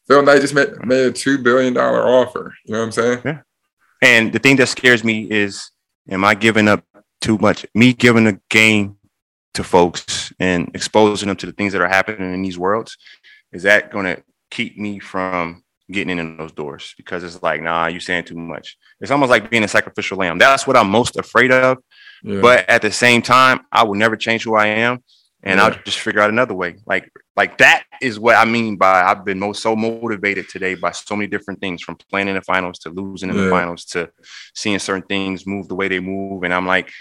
[0.08, 2.54] Phil Knight just made, made a two billion dollar offer.
[2.65, 3.22] You know what I'm saying?
[3.26, 3.41] Yeah.
[4.02, 5.72] And the thing that scares me is,
[6.10, 6.84] am I giving up
[7.22, 7.65] too much?
[7.74, 8.98] Me giving the game
[9.56, 12.98] to folks and exposing them to the things that are happening in these worlds,
[13.52, 16.94] is that going to keep me from getting in those doors?
[16.98, 18.78] Because it's like, nah, you're saying too much.
[19.00, 20.38] It's almost like being a sacrificial lamb.
[20.38, 21.80] That's what I'm most afraid of.
[22.24, 22.41] Yeah.
[22.41, 25.04] But at the same time, I will never change who I am,
[25.45, 26.75] and I'll just figure out another way.
[26.86, 30.91] Like, like that is what I mean by I've been most so motivated today by
[30.91, 34.10] so many different things, from playing in the finals to losing in the finals to
[34.53, 36.91] seeing certain things move the way they move, and I'm like,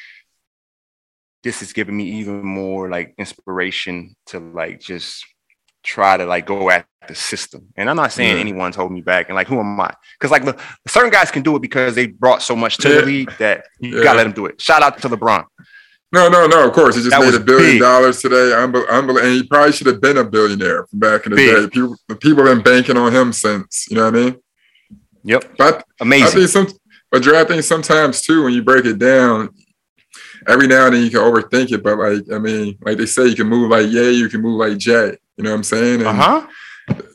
[1.42, 5.24] this is giving me even more like inspiration to like just
[5.82, 7.68] try to like go at the system.
[7.76, 8.40] And I'm not saying Yeah.
[8.40, 9.28] anyone's holding me back.
[9.28, 9.92] And like, who am I?
[10.18, 13.00] Because like, look, certain guys can do it because they brought so much to Yeah.
[13.00, 14.02] the league that you Yeah.
[14.02, 14.58] gotta let them do it.
[14.58, 15.44] Shout out to LeBron.
[16.14, 16.66] No, no, no.
[16.68, 17.80] Of course, he just That made a billion big.
[17.80, 18.52] dollars today.
[18.54, 21.54] Unbe- unbe- and he probably should have been a billionaire from back in the Big.
[21.56, 21.68] day.
[21.68, 23.86] People, people have been banking on him since.
[23.90, 24.36] You know what I mean?
[25.24, 25.56] Yep.
[25.58, 26.26] But amazing.
[26.26, 26.68] I think some,
[27.10, 29.48] but Dre, I think sometimes too, when you break it down,
[30.46, 31.82] every now and then you can overthink it.
[31.82, 34.58] But like, I mean, like they say, you can move like Yay, you can move
[34.60, 35.16] like Jay.
[35.36, 36.06] You know what I'm saying?
[36.06, 36.46] Uh-huh.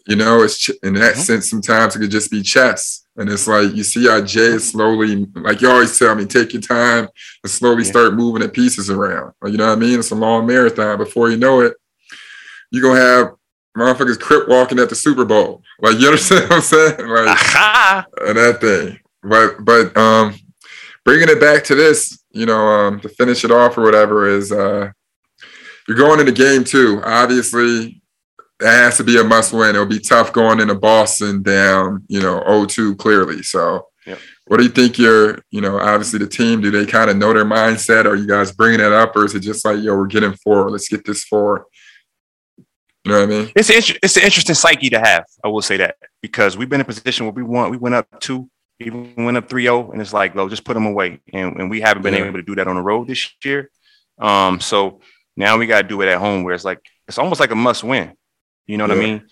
[0.08, 1.20] You know, it's ch- in that Mhm.
[1.20, 1.50] sense.
[1.50, 5.62] Sometimes it could just be chess, and it's like you see how Jay slowly, like
[5.62, 7.08] you always tell me, take your time
[7.44, 7.90] and slowly Yeah.
[7.92, 9.34] start moving the pieces around.
[9.42, 10.00] Like, you know what I mean?
[10.00, 10.98] It's a long marathon.
[10.98, 11.74] Before you know it,
[12.72, 13.34] you're gonna have
[13.78, 15.62] motherfuckers crip walking at the Super Bowl.
[15.82, 17.08] Like, you understand what I'm saying?
[17.08, 18.06] Like, Aha.
[18.34, 19.00] that thing.
[19.22, 20.34] But but um,
[21.06, 24.52] bringing it back to this, you know, um, to finish it off or whatever is
[24.52, 24.92] uh,
[25.88, 27.02] you're going into game two.
[27.04, 27.99] Obviously,
[28.62, 29.70] it has to be a must win.
[29.70, 33.44] It'll be tough going into Boston down, you know, 0-2 clearly.
[33.44, 33.88] So.
[34.06, 34.20] Yep.
[34.48, 37.32] What do you think your, you know, obviously the team, do they kind of know
[37.32, 38.06] their mindset?
[38.06, 40.72] Are you guys bringing it up or is it just like, yo, we're getting four,
[40.72, 41.68] let's get this four?
[42.58, 43.52] You know what I mean?
[43.56, 45.26] It's an it's an interesting psyche to have.
[45.44, 47.94] I will say that because we've been in a position where we want we went
[47.94, 51.22] up two, even went up 3-0, and it's like, lo, just put them away.
[51.32, 52.26] And, and we haven't been Yeah.
[52.26, 53.70] able to do that on the road this year.
[54.20, 55.02] Um, so
[55.38, 57.84] now we gotta do it at home where it's like it's almost like a must
[57.84, 58.14] win.
[58.70, 59.28] You know what I mean?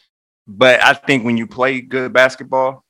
[0.47, 2.83] But I think when you play good basketball,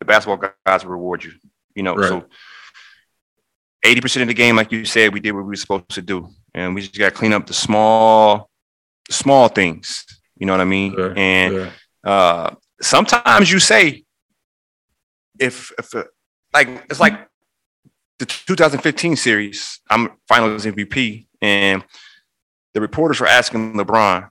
[0.00, 1.30] the basketball guys will reward you.
[1.76, 2.08] You know, Right.
[2.08, 2.26] so
[3.84, 6.28] 80% of the game, like you said, we did what we were supposed to do.
[6.54, 8.50] And we just gotta clean up the small,
[9.10, 10.04] small things.
[10.36, 10.92] You know what I mean?
[10.98, 11.70] Yeah, and yeah.
[12.02, 14.04] uh, sometimes you say,
[15.38, 16.02] if, if uh,
[16.52, 17.28] like it's like
[18.18, 21.84] the 2015 series, I'm Finals MVP, and
[22.74, 24.30] the reporters were asking LeBron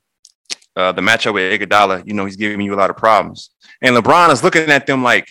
[0.76, 2.06] uh, the matchup with Iguodala.
[2.06, 3.50] You know, he's giving you a lot of problems,
[3.82, 5.28] and LeBron is looking at them like,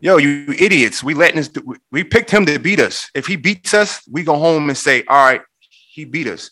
[0.00, 3.10] yo, you idiots, we letting us, do, we picked him to beat us.
[3.14, 5.40] If he beats us, we go home and say, all right,
[5.92, 6.50] he beat us.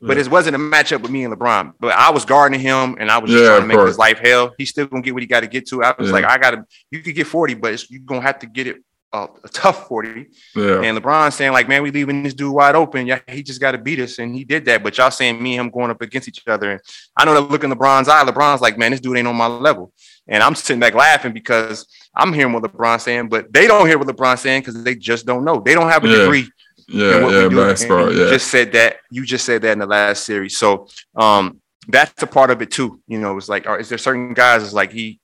[0.00, 0.22] But Yeah.
[0.24, 1.72] it wasn't a matchup with me and LeBron.
[1.80, 3.88] But I was guarding him, and I was just Yeah, trying to make course.
[3.90, 4.54] his life hell.
[4.56, 5.82] He's still gonna get what he got to get to.
[5.82, 6.14] I was Yeah.
[6.14, 6.64] like, I gotta.
[6.90, 8.76] You could get forty, but it's, you're gonna have to get it
[9.12, 10.26] uh, a tough forty.
[10.54, 10.82] Yeah.
[10.82, 13.06] And LeBron saying like, man, we leaving this dude wide open.
[13.06, 14.82] Yeah, he just got to beat us, and he did that.
[14.82, 16.80] But y'all saying me and him going up against each other, and
[17.16, 18.24] I know that look in LeBron's eye.
[18.24, 19.92] LeBron's like, man, this dude ain't on my level,
[20.26, 23.98] and I'm sitting back laughing because I'm hearing what LeBron's saying, but they don't hear
[23.98, 25.60] what LeBron's saying because they just don't know.
[25.60, 26.16] They don't have a Yeah.
[26.18, 26.48] degree
[26.88, 27.56] Yeah, what yeah, we do.
[27.56, 28.12] Basketball.
[28.12, 28.30] you Yeah.
[28.30, 28.96] just said that.
[29.10, 30.56] You just said that in the last series.
[30.56, 33.00] So um, that's a part of it too.
[33.06, 34.62] You know, it's like, are, is there certain guys?
[34.62, 35.20] It's like he,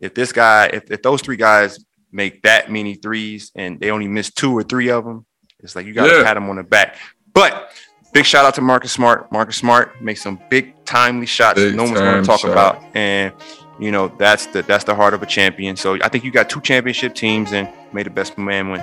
[0.00, 1.78] if this guy, if, if those three guys
[2.16, 5.26] make that many threes and they only miss two or three of them,
[5.60, 6.24] it's like you got to Yeah.
[6.24, 6.96] pat them on the back.
[7.34, 7.70] But
[8.14, 9.30] big shout out to Marcus Smart.
[9.30, 12.50] Marcus Smart makes some big timely shots Big no one's going to talk shot.
[12.50, 13.32] about, and
[13.78, 15.76] you know that's the that's the heart of a champion.
[15.76, 18.82] So I think you got two championship teams, and made the best man win.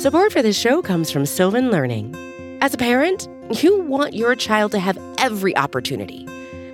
[0.00, 2.16] Support for this show comes from Sylvan Learning.
[2.60, 3.28] As a parent,
[3.62, 6.26] you want your child to have every opportunity,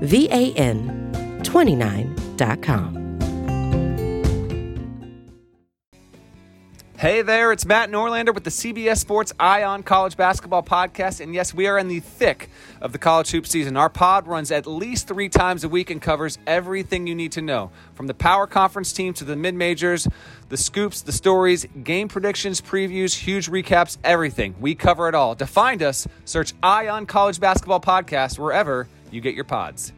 [0.00, 1.10] V A N
[1.42, 3.00] 29.com.
[6.96, 11.20] Hey there, it's Matt Norlander with the CBS Sports Eye on College Basketball Podcast.
[11.20, 12.50] And yes, we are in the thick
[12.82, 13.78] of the college hoop season.
[13.78, 17.40] Our pod runs at least three times a week and covers everything you need to
[17.42, 20.08] know from the power conference team to the mid majors,
[20.50, 24.54] the scoops, the stories, game predictions, previews, huge recaps, everything.
[24.60, 25.34] We cover it all.
[25.36, 29.92] To find us, search Eye on College Basketball Podcast wherever you get your pods.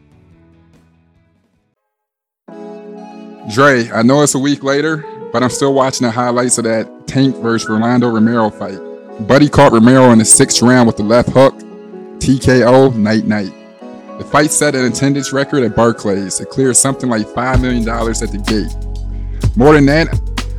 [3.53, 7.07] Dre, I know it's a week later, but I'm still watching the highlights of that
[7.07, 8.79] Tank versus Rolando Romero fight.
[9.27, 11.53] Buddy caught Romero in the sixth round with the left hook.
[12.19, 13.51] TKO, night night.
[14.17, 16.39] The fight set an attendance record at Barclays.
[16.39, 19.57] It cleared something like $5 million at the gate.
[19.57, 20.07] More than that,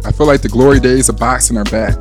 [0.04, 1.96] I feel like the glory days of boxing are back.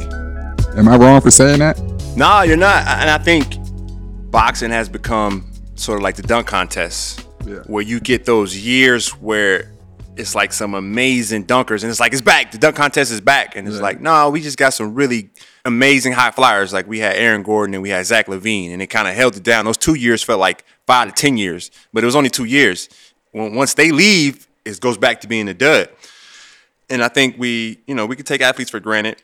[0.76, 1.80] Am I wrong for saying that?
[2.18, 2.86] No, you're not.
[2.88, 3.56] And I think
[4.32, 7.60] boxing has become sort of like the dunk contest, Yeah.
[7.68, 9.72] where you get those years where
[10.16, 12.52] it's like some amazing dunkers, and it's like it's back.
[12.52, 13.84] The dunk contest is back, and it's Yeah.
[13.84, 15.30] like no, we just got some really
[15.66, 16.72] amazing high flyers.
[16.74, 19.36] Like we had Aaron Gordon and we had Zach LaVine, and it kind of held
[19.36, 19.66] it down.
[19.66, 22.90] Those two years felt like five to ten years, but it was only two years.
[23.32, 25.90] When once they leave, it goes back to being a dud.
[26.90, 29.24] And I think we, you know, we could take athletes for granted.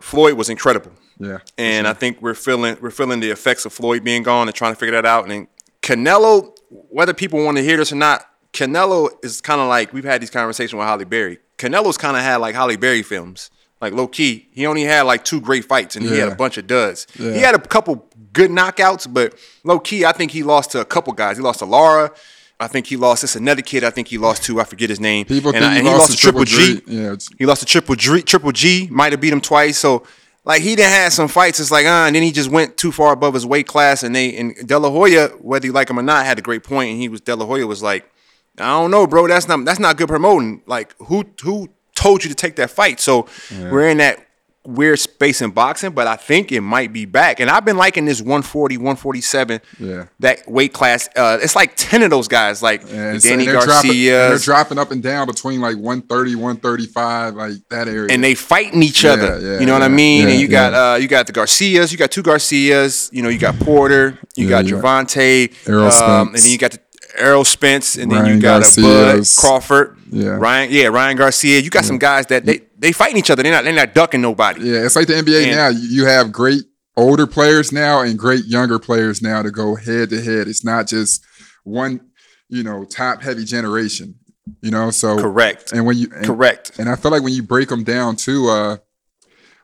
[0.00, 0.90] Floyd was incredible.
[1.20, 1.38] Yeah.
[1.56, 4.72] And I think we're feeling we're feeling the effects of Floyd being gone and trying
[4.72, 5.22] to figure that out.
[5.24, 5.46] And then
[5.82, 10.04] Canelo, whether people want to hear this or not, Canelo is kind of like we've
[10.04, 11.38] had these conversations with Halle Berry.
[11.58, 14.48] Canelo's kind of had like Halle Berry films, like low key.
[14.52, 17.06] He only had like two great fights, and he had a bunch of duds.
[17.18, 17.32] Yeah.
[17.32, 20.84] He had a couple good knockouts, but low key, I think he lost to a
[20.84, 21.36] couple guys.
[21.36, 22.12] He lost to Lara.
[22.60, 23.22] I think he lost.
[23.22, 23.84] It's another kid.
[23.84, 24.60] I think he lost to.
[24.60, 25.26] I forget his name.
[25.26, 26.82] People and, think I- he and lost to Triple G.
[26.86, 28.22] Yeah, he lost to Triple G.
[28.22, 29.78] Triple G might have beat him twice.
[29.78, 30.04] So
[30.48, 31.60] like he done had some fights.
[31.60, 34.02] It's like ah, and then he just went too far above his weight class.
[34.02, 36.64] And they and De La Hoya, whether you like him or not, had a great
[36.64, 36.90] point.
[36.90, 38.10] And he was De La Hoya was like,
[38.56, 39.28] I don't know, bro.
[39.28, 40.62] That's not that's not good promoting.
[40.66, 42.98] Like who who told you to take that fight?
[42.98, 43.28] So
[43.70, 44.26] we're in that
[44.68, 47.40] weird space in boxing, but I think it might be back.
[47.40, 50.04] And I've been liking this 140, 147, Yeah.
[50.20, 51.08] that weight class.
[51.16, 54.28] Uh, it's like 10 of those guys, like Yeah, so Danny they're dropping, Garcia.
[54.28, 58.08] they're dropping up and down between like 130, 135, like that area.
[58.12, 59.38] and they fighting each Yeah, other.
[59.40, 60.28] yeah, you know what I mean?
[60.28, 63.38] and you got uh you got the Garcias, you got two Garcias, you know, you
[63.38, 64.66] got Porter, you got.
[64.66, 66.80] Gervonta, Errol um, and then you got the
[67.16, 70.30] Errol Spence, and then Ryan you got a Bud Crawford, Yeah.
[70.30, 71.58] Ryan, yeah, Ryan Garcia.
[71.58, 73.42] You got some guys that they they fighting each other.
[73.42, 74.62] They're not they're not ducking nobody.
[74.62, 75.68] Yeah, it's like the NBA And- now.
[75.68, 76.62] You have great
[76.96, 80.48] older players now and great younger players now to go head to head.
[80.48, 81.24] It's not just
[81.64, 82.00] one,
[82.48, 84.14] you know, top heavy generation.
[84.62, 85.72] You know, so Correct.
[85.72, 86.78] And when you and, Correct.
[86.78, 88.76] and I feel like when you break them down too, uh,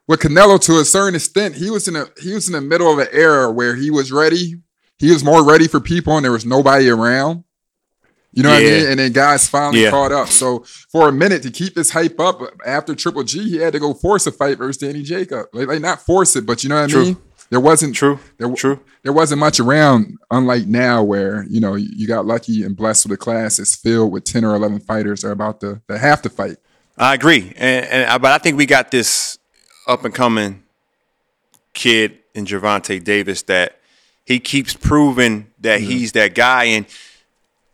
[0.07, 2.93] with Canelo to a certain extent, he was in a he was in the middle
[2.93, 4.57] of an era where he was ready.
[4.99, 7.45] He was more ready for people, and there was nobody around.
[8.35, 8.87] You know what I mean?
[8.89, 9.91] And then guys finally Yeah.
[9.91, 10.29] caught up.
[10.29, 13.79] So for a minute to keep this hype up after Triple G, he had to
[13.79, 15.47] go force a fight versus Danny Jacob.
[15.53, 17.05] Like, like not force it, but you know what I True.
[17.05, 17.17] mean?
[17.51, 18.19] There wasn't True.
[18.39, 18.81] There, True.
[19.05, 23.13] there wasn't much around, unlike now where you know you got lucky and blessed with
[23.13, 26.21] a class that's filled with ten or eleven fighters that are about to that have
[26.23, 26.57] to fight.
[26.99, 29.39] I agree, and, and I- but I think we got this
[29.87, 30.63] up and coming
[31.75, 33.79] kid in Gervonta Davis that
[34.25, 35.91] he keeps proving that mm-hmm.
[35.91, 36.87] he's that guy, and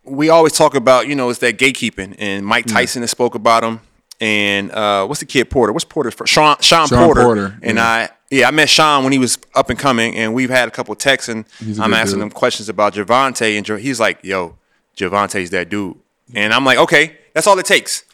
[0.04, 3.62] we always talk about you know it's that gatekeeping, and Mike Tyson has spoke about
[3.62, 3.80] him,
[4.20, 5.72] and uh, what's the kid Porter?
[5.72, 6.32] What's Porter's first?
[6.32, 7.84] Shawn Shawn, Shawn Porter, Porter, and yeah.
[7.84, 8.08] I.
[8.32, 10.94] Yeah, I met Shawn when he was up and coming, and we've had a couple
[10.94, 11.44] texts, and
[11.80, 12.26] I'm asking dude.
[12.26, 14.56] him questions about Gervonta, and he's like, "Yo,
[14.96, 15.96] Gervonta's that dude,"
[16.32, 18.04] and I'm like, "Okay, that's all it takes."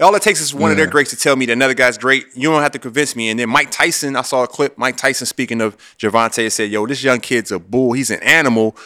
[0.00, 2.26] All it takes is one of their greats to tell me that another guy's great.
[2.34, 3.28] You don't have to convince me.
[3.28, 4.78] And then Mike Tyson, I saw a clip.
[4.78, 7.90] Mike Tyson speaking of Gervonta said, "Yo, this young kid's a bull.
[7.92, 8.76] He's an animal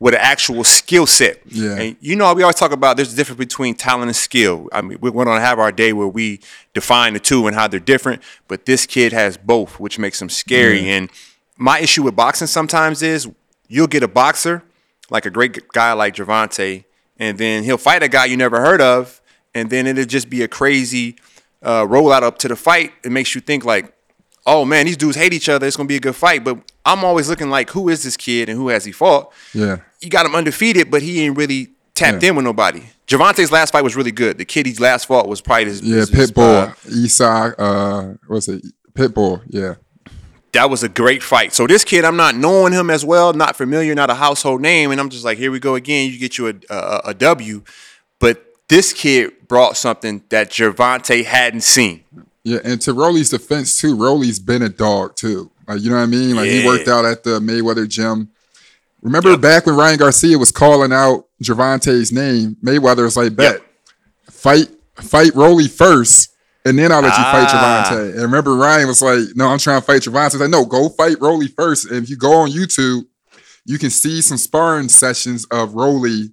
[0.00, 1.76] with an actual skill set." Yeah.
[1.76, 4.68] And you know, we always talk about there's a difference between talent and skill.
[4.72, 6.40] I mean, we're going to have our day where we
[6.74, 8.22] define the two and how they're different.
[8.48, 10.90] But this kid has both, which makes him scary.
[10.90, 11.08] And
[11.56, 13.28] my issue with boxing sometimes is
[13.68, 14.64] you'll get a boxer
[15.10, 16.84] like a great guy like Gervonta,
[17.18, 19.20] and then he'll fight a guy you never heard of,
[19.54, 21.16] and then it'll just be a crazy
[21.62, 22.92] uh, rollout up to the fight.
[23.04, 23.92] It makes you think like,
[24.46, 25.66] oh man, these dudes hate each other.
[25.66, 26.44] It's gonna be a good fight.
[26.44, 29.32] But I'm always looking like, who is this kid and who has he fought?
[29.54, 29.78] Yeah.
[30.00, 32.30] You got him undefeated, but he ain't really tapped Yeah.
[32.30, 32.82] in with nobody.
[33.06, 34.38] Gervonta's last fight was really good.
[34.38, 35.82] The kid he's last fought was probably his.
[35.82, 38.64] Yeah, his- Pitbull, Esau, uh, what's it?
[38.94, 39.74] Pitbull, yeah.
[40.52, 41.52] that was a great fight.
[41.54, 44.90] So this kid, I'm not knowing him as well, not familiar, not a household name,
[44.90, 46.10] and I'm just like, here we go again.
[46.10, 47.62] You get you a a, a W,
[48.18, 52.02] but this kid brought something that Gervonta hadn't seen.
[52.44, 55.50] Yeah, and to Rolly's defense too, Rolly's been a dog too.
[55.68, 56.36] Like you know what I mean?
[56.36, 58.30] Like he worked out at the Mayweather gym.
[59.02, 63.62] Remember back when Ryan Garcia was calling out Gervonta's name, Mayweather was like, "Bet, Yep.
[64.30, 66.30] fight, fight Rolly first,
[66.66, 67.86] and then I'll let you fight Ah.
[67.90, 70.64] Gervonta." And remember Ryan was like, "No, I'm trying to fight Gervonta." He's like, "No,
[70.66, 71.86] go fight Rolly first.
[71.86, 73.04] And if you go on YouTube,
[73.64, 76.32] you can see some sparring sessions of Rolly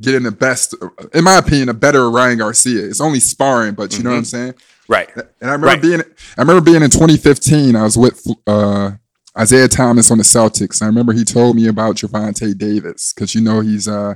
[0.00, 0.74] getting the best,
[1.14, 2.84] in my opinion, a better Ryan Garcia.
[2.86, 4.54] It's only sparring, but you know what I'm saying."
[4.88, 5.08] Right.
[5.16, 5.82] And I remember Right.
[5.82, 7.74] being I remember being in 2015.
[7.76, 8.92] I was with uh,
[9.38, 10.80] Isaiah Thomas on the Celtics.
[10.82, 14.14] I remember he told me about Gervonta Davis because you know he's uh,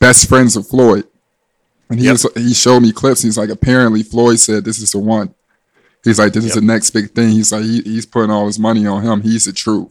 [0.00, 1.06] best friends with Floyd,
[1.90, 2.12] and he Yep.
[2.12, 3.22] was he showed me clips.
[3.22, 5.34] He's like, apparently Floyd said this is the one.
[6.02, 7.30] He's like, this is the next big thing.
[7.30, 9.22] He's like, he, he's putting all his money on him.
[9.22, 9.90] He's the truth.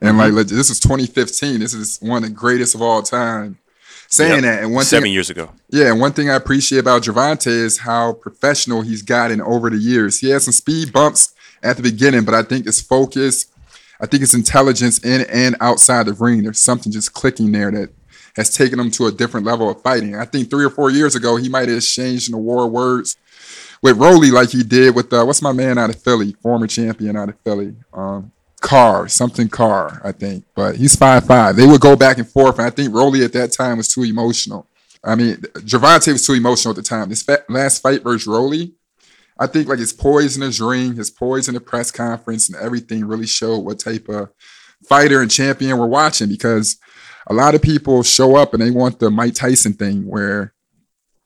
[0.00, 1.60] And like, this is 2015.
[1.60, 3.58] This is one of the greatest of all time.
[4.12, 4.42] Saying Yep.
[4.42, 5.50] that, and one Seven thing, years ago.
[5.70, 9.78] yeah, and one thing I appreciate about Gervonta is how professional he's gotten over the
[9.78, 10.18] years.
[10.20, 11.32] He had some speed bumps
[11.62, 13.46] at the beginning, but I think his focus,
[14.02, 17.88] I think his intelligence in and outside the ring, there's something just clicking there that
[18.36, 20.14] has taken him to a different level of fighting.
[20.14, 23.16] I think three or four years ago, he might have exchanged in the war words
[23.82, 27.16] with Rolly like he did with uh, what's my man out of Philly, former champion
[27.16, 28.30] out of Philly, um,
[28.62, 30.44] Carr, something Carr, I think.
[30.54, 31.56] But he's five five.
[31.56, 34.04] They would go back and forth, and I think Rolly at that time was too
[34.04, 34.66] emotional.
[35.04, 37.08] I mean, Gervonta was too emotional at the time.
[37.08, 38.74] This last fight versus Rolly,
[39.38, 42.56] I think like his poise in his ring, his poise in the press conference, and
[42.58, 44.30] everything really showed what type of
[44.88, 46.28] fighter and champion we're watching.
[46.28, 46.78] Because
[47.26, 50.54] a lot of people show up and they want the Mike Tyson thing where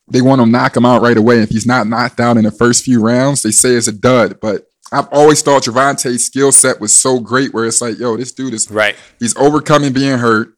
[0.08, 1.40] they want to knock him out right away.
[1.40, 4.40] If he's not knocked out in the first few rounds, they say it's a dud.
[4.40, 8.32] But I've always thought Gervonta's skill set was so great where it's like, yo, this
[8.32, 8.94] dude is Right.
[9.18, 10.54] He's overcoming being hurt.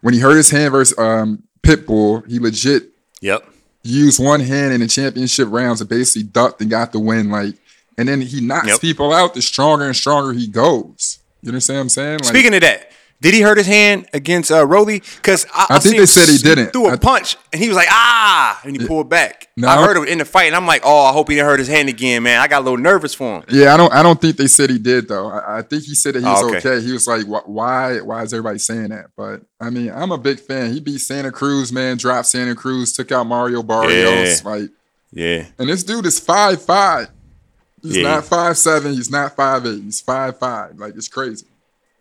[0.00, 2.90] When he hurt his hand versus um, Pitbull, he legit
[3.20, 3.44] Yep.
[3.84, 7.30] used one hand in the championship rounds and basically ducked and got the win.
[7.30, 7.54] Like,
[7.96, 8.80] and then he knocks Yep.
[8.80, 9.34] people out.
[9.34, 11.18] The stronger and stronger he goes.
[11.42, 12.18] You understand what I'm saying?
[12.18, 12.90] Like, Speaking of that,
[13.22, 15.00] did he hurt his hand against uh, Rolly?
[15.16, 16.72] Because I, I think seen they said he didn't.
[16.72, 19.48] Threw a I- punch and he was like, ah, and he pulled back.
[19.56, 19.68] No.
[19.68, 21.58] I heard him in the fight, and I'm like, oh, I hope he didn't hurt
[21.58, 22.40] his hand again, man.
[22.40, 23.44] I got a little nervous for him.
[23.48, 23.92] Yeah, I don't.
[23.92, 25.28] I don't think they said he did though.
[25.28, 26.58] I, I think he said that he was Oh, okay.
[26.58, 26.84] okay.
[26.84, 28.00] He was like, "Why?
[28.00, 30.72] Why is everybody saying that?" But I mean, I'm a big fan.
[30.72, 31.96] He beat Santa Cruz, man.
[31.98, 34.42] Dropped Santa Cruz, took out Mario Barrios.
[34.42, 34.50] Yeah.
[34.50, 34.70] Like,
[35.12, 35.46] Yeah.
[35.58, 37.08] and this dude is five five.
[37.82, 38.04] He's Yeah.
[38.04, 38.92] not five seven.
[38.94, 39.82] He's not five eight.
[39.82, 40.78] He's five five.
[40.78, 41.46] Like it's crazy.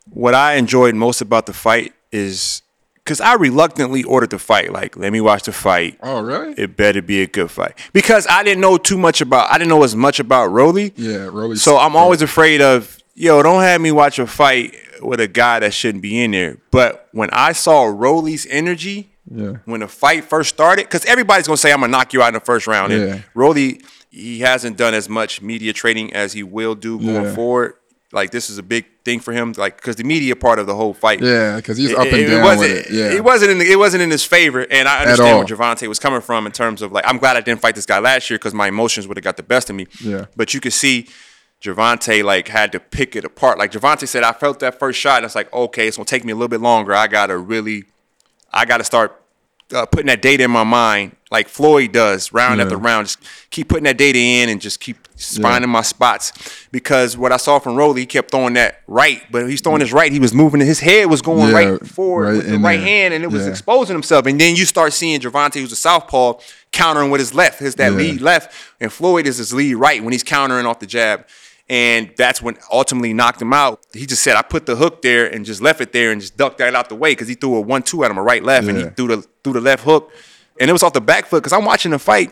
[0.10, 2.62] What I enjoyed most about the fight is
[2.96, 4.72] because I reluctantly ordered the fight.
[4.72, 5.98] Like, let me watch the fight.
[6.04, 6.54] Oh, really?
[6.58, 9.50] It better be a good fight because I didn't know too much about.
[9.52, 10.94] I didn't know as much about Rolly.
[10.96, 11.56] yeah, really.
[11.56, 15.60] So I'm always afraid of, yo, don't have me watch a fight with a guy
[15.60, 16.58] that shouldn't be in there.
[16.72, 19.54] But when I saw Rolly's energy Yeah.
[19.66, 22.34] when the fight first started, because everybody's gonna say I'm gonna knock you out in
[22.36, 22.92] the first round.
[22.92, 23.00] Yeah.
[23.00, 27.36] And Rolly, he hasn't done as much media training as he will do going Yeah.
[27.36, 27.76] forward.
[28.14, 30.76] Like this is a big thing for him, like because the media part of the
[30.76, 31.22] whole fight.
[31.22, 32.94] Yeah, because he's It- up and it, down wasn't, with it.
[32.94, 33.12] Yeah.
[33.18, 35.98] it wasn't in the, it wasn't in his favor, and I understand where Gervonta was
[36.00, 38.38] coming from in terms of like I'm glad I didn't fight this guy last year
[38.38, 39.88] because my emotions would have got the best of me.
[40.04, 40.26] Yeah.
[40.36, 41.08] But you could see
[41.62, 43.58] Gervonta like had to pick it apart.
[43.58, 46.26] Like Gervonta said, I felt that first shot, and it's like okay, it's gonna take
[46.26, 46.94] me a little bit longer.
[46.94, 47.86] I gotta really,
[48.52, 49.22] I gotta start
[49.74, 52.66] uh, putting that data in my mind, like Floyd does, round Yeah.
[52.66, 53.08] after round.
[53.08, 53.20] Just
[53.50, 54.98] keep putting that data in and just keep
[55.42, 56.34] finding my spots.
[56.72, 59.94] Because what I saw from Rolly, he kept throwing that right, but he's throwing his
[59.94, 60.12] right.
[60.12, 60.60] He was moving.
[60.62, 62.86] His head was going Yeah, right forward right with the right there.
[62.86, 63.50] hand, and it was Yeah.
[63.52, 64.26] exposing himself.
[64.26, 66.34] And then you start seeing Gervonta, who's a southpaw,
[66.74, 67.60] countering with his left.
[67.60, 67.98] His that Yeah.
[67.98, 71.26] lead left, and Floyd is his lead right when he's countering off the jab.
[71.70, 73.80] And that's when ultimately knocked him out.
[73.94, 76.36] He just said, "I put the hook there and just left it there and just
[76.36, 78.68] ducked that out the way because he threw a one-two at him, a right left,
[78.68, 80.12] and he threw the threw the left hook,
[80.60, 81.42] and it was off the back foot.
[81.44, 82.32] Because I'm watching the fight,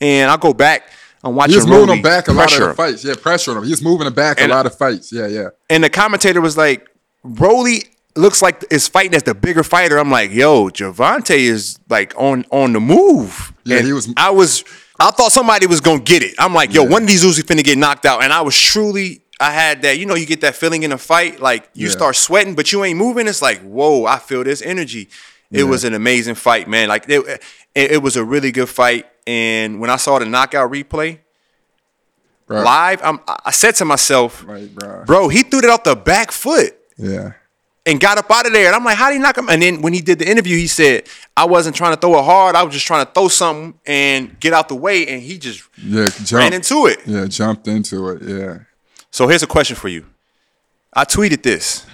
[0.00, 0.90] and I go back,
[1.22, 1.52] I'm watching.
[1.52, 3.04] He was moving him back a lot of fights.
[3.04, 3.64] Yeah, pressure on him.
[3.64, 5.12] He's moving him back And- a lot of fights.
[5.12, 5.48] Yeah, yeah.
[5.68, 6.86] and the commentator was like,
[7.22, 7.84] Rolly
[8.16, 9.98] looks like is fighting as the bigger fighter.
[9.98, 13.52] I'm like, yo, Gervonta is like on on the move.
[13.64, 14.64] Yeah, And he was- I was.
[14.98, 16.34] I thought somebody was gonna get it.
[16.38, 19.22] I'm like, yo, one of these is finna get knocked out, and I was truly.
[19.42, 21.92] I had that, you know, you get that feeling in a fight, like you Yeah.
[21.92, 23.26] start sweating, but you ain't moving.
[23.26, 25.08] It's like, whoa, I feel this energy.
[25.52, 26.88] It was an amazing fight, man.
[26.88, 27.42] Like it,
[27.74, 29.06] it, it was a really good fight.
[29.26, 31.18] And when I saw the knockout replay
[32.46, 32.62] Bro.
[32.62, 35.04] live, I'm, I said to myself, Right, bro.
[35.04, 37.32] bro, he threw it off the back foot Yeah.
[37.86, 38.66] and got up out of there.
[38.66, 39.48] And I'm like, how did he knock him?
[39.48, 42.24] And then when he did the interview, he said, I wasn't trying to throw it
[42.24, 42.56] hard.
[42.56, 45.06] I was just trying to throw something and get out the way.
[45.06, 46.08] And he just Yeah.
[46.08, 46.32] Jump.
[46.32, 47.00] ran into it.
[47.06, 48.22] Yeah, jumped into it.
[48.22, 48.58] Yeah.
[49.10, 50.06] So here's a question for you.
[50.92, 51.86] I tweeted this.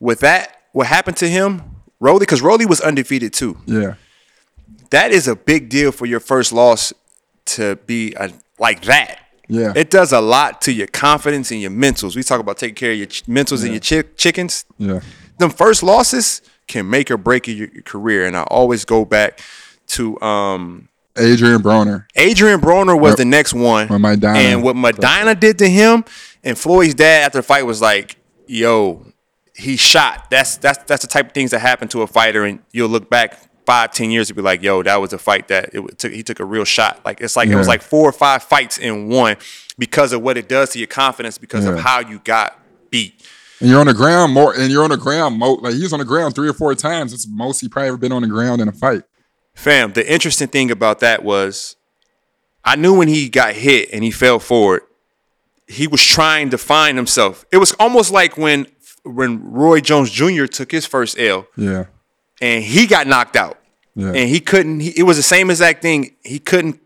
[0.00, 1.62] With that, what happened to him,
[2.02, 3.56] Rolly, because Rolly was undefeated too.
[3.64, 3.94] Yeah.
[4.90, 6.92] That is a big deal for your first loss
[7.46, 9.20] to be a, like that.
[9.48, 9.72] Yeah.
[9.76, 12.16] It does a lot to your confidence and your mentals.
[12.16, 14.64] We talk about taking care of your ch- mentals and your chi- chickens.
[14.78, 15.00] Yeah.
[15.38, 18.26] them first losses can make or break your, your career.
[18.26, 19.40] And I always go back
[19.88, 22.06] to um, Adrian Broner.
[22.16, 23.18] Adrian Broner was Yep.
[23.18, 23.86] the next one.
[23.88, 26.04] When Maidana- and what Maidana did to him,
[26.42, 29.06] and Floyd's dad after the fight was like, "Yo,
[29.54, 32.60] he shot." That's that's that's the type of things that happen to a fighter, and
[32.72, 35.74] you'll look back five, ten years and be like, "Yo, that was a fight that
[35.74, 36.12] it took.
[36.12, 37.00] He took a real shot.
[37.04, 39.36] Like it's like it was like four or five fights in one
[39.78, 42.58] because of what it does to your confidence because of how you got
[42.90, 43.14] beat."
[43.60, 45.92] And you're on the ground more, and you're on the ground mo Like he was
[45.92, 47.12] on the ground three or four times.
[47.12, 49.04] It's most he probably ever been on the ground in a fight.
[49.54, 51.76] Fam, the interesting thing about that was
[52.64, 54.82] I knew when he got hit and he fell forward,
[55.66, 57.44] he was trying to find himself.
[57.52, 58.66] It was almost like when
[59.04, 60.46] when Roy Jones Jr.
[60.46, 61.86] took his first L Yeah.
[62.40, 63.58] and he got knocked out.
[63.94, 64.08] Yeah.
[64.08, 66.14] And he couldn't he, it was the same exact thing.
[66.22, 66.80] He couldn't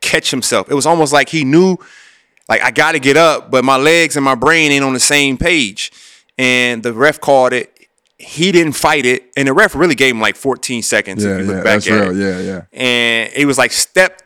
[0.00, 0.70] catch himself.
[0.70, 1.76] It was almost like he knew
[2.48, 5.00] like I got to get up, but my legs and my brain ain't on the
[5.00, 5.92] same page.
[6.38, 7.68] And the ref called it.
[8.18, 11.24] He didn't fight it, and the ref really gave him like 14 seconds.
[11.24, 11.32] Yeah.
[11.34, 11.62] if you look Yeah.
[11.64, 12.10] back That's at real.
[12.10, 12.40] it Yeah.
[12.72, 12.80] Yeah.
[12.80, 14.21] and it was like step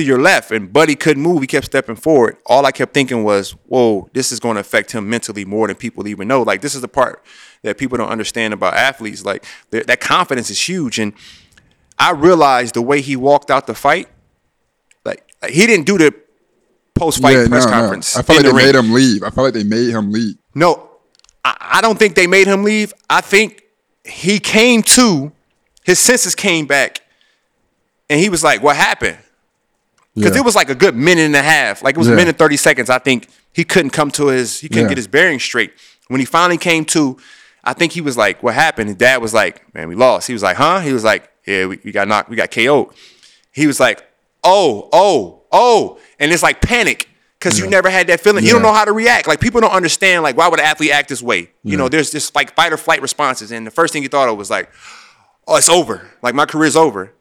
[0.00, 3.22] to your left and buddy couldn't move he kept stepping forward all i kept thinking
[3.22, 6.60] was whoa this is going to affect him mentally more than people even know like
[6.60, 7.22] this is the part
[7.62, 11.12] that people don't understand about athletes like th- that confidence is huge and
[11.98, 14.08] i realized the way he walked out the fight
[15.04, 16.14] like, like, he didn't do the
[16.94, 17.48] post-fight yeah.
[17.48, 17.76] press no, no.
[17.80, 18.66] conference I felt like the they ring.
[18.66, 19.22] made him leave.
[19.22, 20.36] I felt like they made him leave.
[20.54, 20.90] No,
[21.44, 22.92] I, I don't think they made him leave.
[23.08, 23.62] I think
[24.04, 25.32] he came to,
[25.84, 27.00] his senses came back,
[28.10, 29.18] and he was like, "What happened?"
[30.16, 30.40] Because Yeah.
[30.42, 31.82] it was like a good minute and a half.
[31.82, 32.16] Like it was a Yeah.
[32.16, 32.90] minute thirty seconds.
[32.90, 34.88] I think he couldn't come to his, he couldn't Yeah.
[34.90, 35.72] get his bearings straight.
[36.08, 37.16] When he finally came to,
[37.62, 40.32] I think he was like, "What happened?" His dad was like, "Man, we lost." He
[40.32, 42.92] was like, "Huh?" He was like, "Yeah, we, we got knocked, we got KO'd."
[43.52, 44.02] He was like,
[44.42, 47.08] "Oh, oh, oh," and it's like panic
[47.38, 48.44] because you never had that feeling.
[48.44, 49.28] You don't know how to react.
[49.28, 50.22] Like people don't understand.
[50.22, 51.50] Like why would an athlete act this way?
[51.62, 54.28] You know, there's just like fight or flight responses, and the first thing he thought
[54.28, 54.70] of was like,
[55.46, 56.10] "Oh, it's over.
[56.22, 57.12] Like my career's over."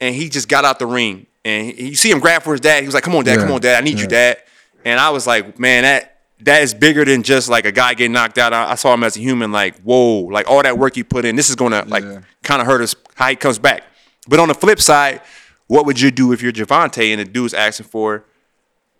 [0.00, 2.80] And he just got out the ring, and you see him grab for his dad.
[2.82, 3.38] He was like, "Come on, dad.
[3.38, 3.80] Come on, dad.
[3.80, 4.38] I need you, dad."
[4.84, 8.12] And I was like, "Man, that." That is bigger than just like a guy getting
[8.12, 8.52] knocked out.
[8.52, 11.24] I, I saw him as a human, like, whoa, like all that work he put
[11.24, 11.34] in.
[11.34, 12.18] This is gonna like Yeah.
[12.42, 13.84] kind of hurt us how he comes back.
[14.28, 15.22] But on the flip side,
[15.66, 18.26] what would you do if you're Gervonta and the dude's asking for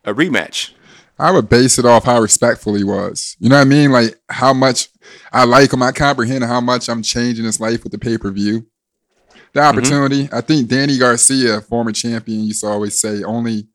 [0.07, 0.71] a rematch?
[1.19, 3.37] I would base it off how respectful he was.
[3.39, 3.93] You know what I mean?
[3.93, 4.89] Like how much
[5.31, 5.83] I like him.
[5.83, 8.65] I comprehend how much I'm changing his life with the pay per view.
[9.53, 9.79] The Mm-hmm.
[9.79, 10.29] opportunity.
[10.33, 13.67] I think Danny Garcia, former champion, used to always say only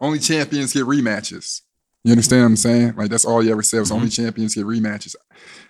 [0.00, 1.60] only champions get rematches.
[2.02, 2.94] You understand what I'm saying?
[2.96, 5.14] Like that's all he ever said was only champions get rematches.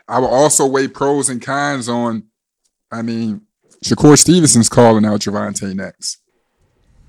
[0.08, 2.24] I will also weigh pros and cons on.
[2.90, 3.42] I mean,
[3.84, 6.18] Shakur Stevenson's calling out Gervonta next.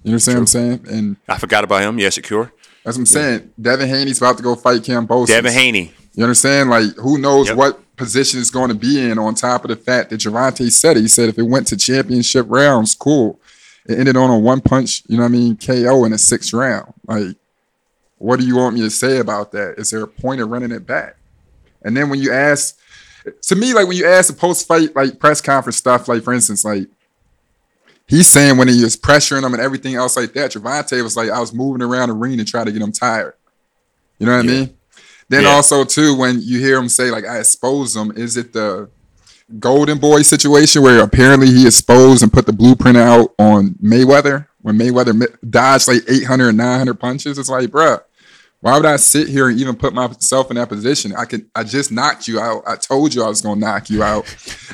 [0.04, 0.86] You understand what I'm saying?
[0.90, 1.98] And I forgot about him.
[1.98, 2.52] Yeah, Shakur.
[2.84, 3.52] that's what I'm saying.
[3.60, 5.28] Devin Haney's about to go fight Kambosos.
[5.28, 5.94] Devin Haney.
[6.14, 6.70] You understand?
[6.70, 7.58] Like, who knows Yep.
[7.58, 10.98] what position it's going to be in on top of the fact that Gervonta said
[10.98, 11.02] it.
[11.02, 13.40] He said if it went to championship rounds, cool.
[13.88, 16.54] It ended on a one punch, you know what I mean, KO in the sixth
[16.54, 16.94] round.
[17.08, 17.36] Like,
[18.18, 19.76] what do you want me to say about that?
[19.78, 21.18] Is there a point of running it back?
[21.84, 22.78] And then when you ask,
[23.44, 26.34] to me, like when you ask the post fight, like press conference stuff, like for
[26.34, 26.88] instance, like
[28.08, 31.30] he's saying when he was pressuring him and everything else like that, Gervonta was like,
[31.30, 33.36] I was moving around the ring to try to get him tired.
[34.18, 34.75] You know what I mean?
[35.30, 35.50] Then Yeah.
[35.50, 38.90] also too, when you hear him say like I expose him, is it the
[39.60, 44.78] Golden Boy situation where apparently he exposed and put the blueprint out on Mayweather when
[44.78, 47.38] Mayweather dodged like 800 and 900 punches?
[47.38, 48.02] It's like, bruh,
[48.62, 51.14] why would I sit here and even put myself in that position?
[51.16, 52.64] I could, I just knocked you out.
[52.66, 54.26] I told you I was gonna knock you out.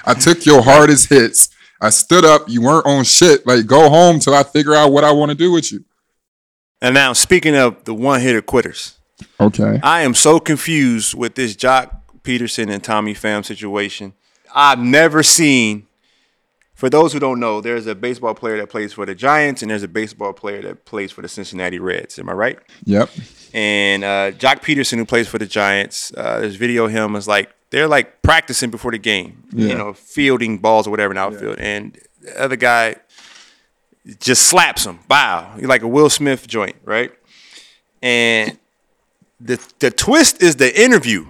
[0.06, 1.49] I took your hardest hits.
[1.82, 2.47] I stood up.
[2.47, 3.45] You weren't on shit.
[3.47, 5.84] Like, go home till I figure out what I want to do with you.
[6.82, 8.93] And now, speaking of the one hitter quitters,
[9.39, 9.80] Okay.
[9.84, 14.13] I am so confused with this Joc Pederson and Tommy Pham situation.
[14.53, 15.88] I've never seen.
[16.74, 19.69] For those who don't know, there's a baseball player that plays for the Giants, and
[19.69, 22.17] there's a baseball player that plays for the Cincinnati Reds.
[22.17, 22.59] Am I right?
[22.86, 23.09] Yep.
[23.53, 27.28] And uh, Joc Pederson, who plays for the Giants, uh, there's video of him is
[27.28, 29.67] like they're like practicing before the game, Yeah.
[29.67, 32.95] you know, fielding balls or whatever in the outfield, and the other guy
[34.19, 34.99] just slaps him.
[35.07, 37.11] Wow, He's like a Will Smith joint, right?
[38.01, 38.57] And
[39.44, 41.28] the the twist is the interview.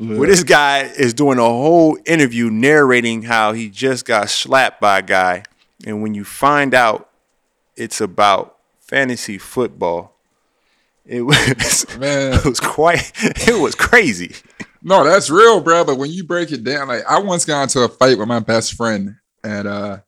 [0.00, 5.00] Where this guy is doing a whole interview narrating how he just got slapped by
[5.00, 5.42] a guy,
[5.84, 7.10] and when you find out
[7.76, 10.14] it's about fantasy football,
[11.04, 12.34] it was Man.
[12.34, 14.36] it was quite it was crazy.
[14.82, 15.84] No, that's real, bro.
[15.84, 18.38] But when you break it down, like I once got into a fight with my
[18.38, 19.98] best friend at uh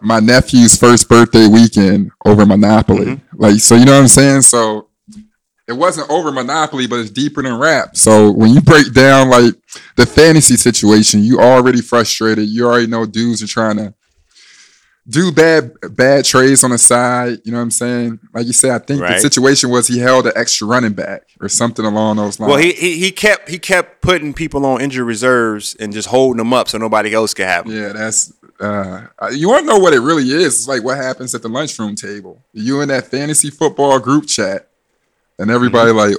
[0.00, 3.20] my nephew's first birthday weekend over Monopoly.
[3.32, 4.42] Like, so you know what I'm saying?
[4.42, 4.88] So
[5.66, 7.96] it wasn't over Monopoly, but it's deeper than rap.
[7.96, 9.54] So when you break down like
[9.96, 12.48] the fantasy situation, you already frustrated.
[12.48, 13.94] You already know dudes are trying to
[15.06, 17.38] do bad bad trades on the side.
[17.44, 18.20] You know what I'm saying?
[18.32, 21.48] Like you said, I think the situation was he held an extra running back or
[21.48, 22.50] something along those lines.
[22.50, 26.38] Well, he, he he kept he kept putting people on injured reserves and just holding
[26.38, 27.76] them up so nobody else could have them.
[27.76, 30.60] Yeah, that's uh you want to know what it really is.
[30.60, 32.42] It's like what happens at the lunchroom table.
[32.52, 34.68] You in that fantasy football group chat,
[35.38, 35.98] and everybody Mm-hmm.
[36.12, 36.16] like,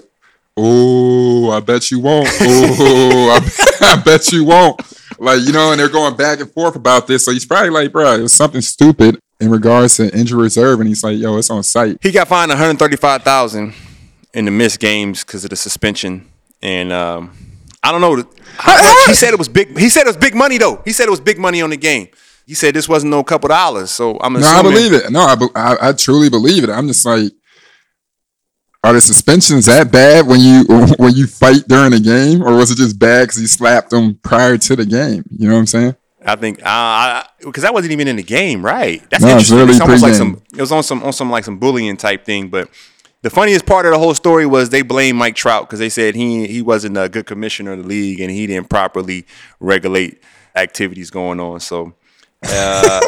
[0.57, 2.27] oh, I bet you won't.
[2.41, 4.81] Oh, I, bet- I bet you won't.
[5.19, 7.25] Like you know, and they're going back and forth about this.
[7.25, 10.87] So he's probably like, bro, it was something stupid in regards to injury reserve, and
[10.89, 11.97] he's like, yo, it's on site.
[12.01, 13.73] He got fined one hundred thirty five thousand
[14.33, 16.27] in the missed games because of the suspension,
[16.61, 17.31] and um,
[17.81, 18.15] I don't know.
[19.07, 19.77] He said it was big.
[19.77, 20.81] He said it was big money though.
[20.85, 22.07] He said it was big money on the game.
[22.45, 23.91] He said this wasn't no couple dollars.
[23.91, 24.41] So I'm No.
[24.45, 25.09] I believe it.
[25.11, 26.69] No, I, be- I, I truly believe it.
[26.69, 27.31] I'm just like,
[28.85, 30.63] are the suspensions that bad when you
[30.97, 34.15] when you fight during the game, or was it just bad because he slapped them
[34.21, 35.23] prior to the game?
[35.31, 35.95] You know what I'm saying?
[36.23, 39.01] I think uh, because that wasn't even in the game, right?
[39.09, 39.75] That's No, it's interesting.
[39.75, 40.41] It's almost like some.
[40.55, 42.49] It was on some on some like some bullying type thing.
[42.49, 42.69] But
[43.23, 46.13] the funniest part of the whole story was they blamed Mike Trout because they said
[46.13, 49.25] he he wasn't a good commissioner of the league and he didn't properly
[49.59, 50.21] regulate
[50.55, 51.59] activities going on.
[51.59, 51.93] So.
[52.47, 53.01] Uh,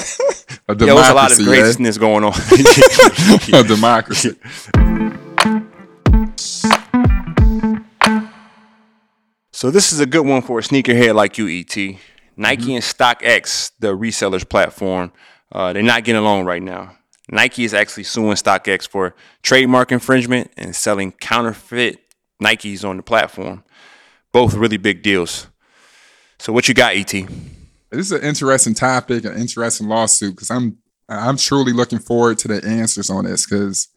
[0.67, 1.91] A there was a lot of democracy, eh?
[1.99, 2.33] going on.
[3.53, 4.35] a democracy.
[9.51, 11.75] So this is a good one for a sneakerhead like you, ET.
[12.35, 15.11] Nike and StockX, the resellers platform,
[15.51, 16.95] uh, they're not getting along right now.
[17.29, 21.99] Nike is actually suing StockX for trademark infringement and selling counterfeit
[22.41, 23.63] Nikes on the platform.
[24.31, 25.47] Both really big deals.
[26.39, 27.11] So what you got, ET?
[27.11, 27.25] This
[27.91, 30.77] is an interesting topic, an interesting lawsuit because I'm
[31.09, 33.87] I'm truly looking forward to the answers on this because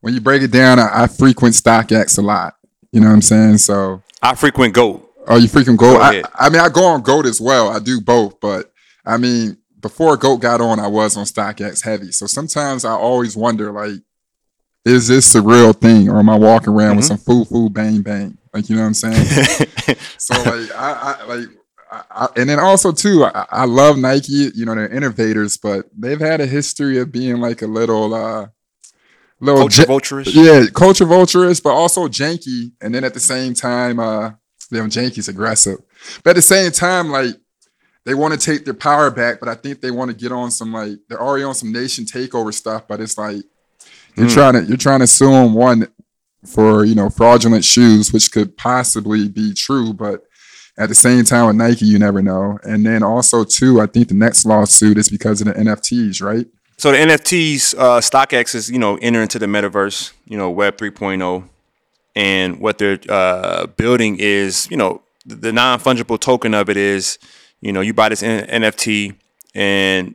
[0.00, 2.56] when you break it down, I, I frequent StockX a lot.
[2.92, 3.58] You know what I'm saying?
[3.58, 5.06] So I frequent GOAT.
[5.28, 5.94] Oh, you frequent Goat.
[5.98, 6.22] Go I.
[6.34, 7.68] I mean, I go on Goat as well.
[7.68, 8.72] I do both, but
[9.06, 12.12] I mean, before Goat got on, I was on StockX heavy.
[12.12, 14.00] So sometimes I always wonder, like,
[14.84, 17.08] is this the real thing, or am I walking around with Mhm.
[17.08, 18.36] some foo foo bang bang?
[18.52, 19.24] Like, you know what I'm saying?
[20.18, 21.48] so like, I, I like.
[21.92, 24.50] I, I, and then also too, I, I love Nike.
[24.54, 28.46] You know, they're innovators, but they've had a history of being like a little, uh
[29.40, 30.34] little Culture vulturish?
[30.34, 32.72] Yeah, culture vulturist, but also janky.
[32.80, 34.32] And then at the same time, uh,
[34.70, 35.78] them janky's aggressive.
[36.22, 37.34] But at the same time, like
[38.04, 40.50] they want to take their power back, but I think they want to get on
[40.50, 42.86] some like they're already on some nation takeover stuff.
[42.88, 43.42] But it's like
[44.16, 44.34] you're Mm.
[44.34, 45.88] trying to you're trying to sue them one
[46.46, 50.22] for you know fraudulent shoes, which could possibly be true, but
[50.78, 52.58] At the same time with Nike, you never know.
[52.62, 56.46] And then also too, I think the next lawsuit is because of the NFTs, right?
[56.80, 60.78] So the NFTs, uh, StockX is you know enter into the metaverse, you know Web
[60.78, 61.46] 3.0,
[62.16, 66.78] and what they're uh, building is you know the, the non fungible token of it
[66.78, 67.18] is
[67.60, 69.14] you know you buy this N- NFT
[69.54, 70.14] and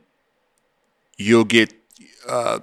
[1.16, 1.72] you'll get
[2.28, 2.58] uh,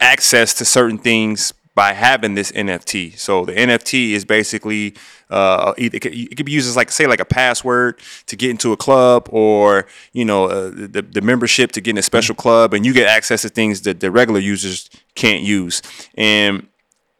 [0.00, 3.16] access to certain things by having this NFT.
[3.16, 4.96] So the NFT is basically
[5.30, 8.34] uh, either, it, could, it could be used as like say like a password to
[8.34, 12.02] get into a club, or you know uh, the the membership to get in a
[12.02, 15.80] special club, and you get access to things that the regular users can't use.
[16.16, 16.66] And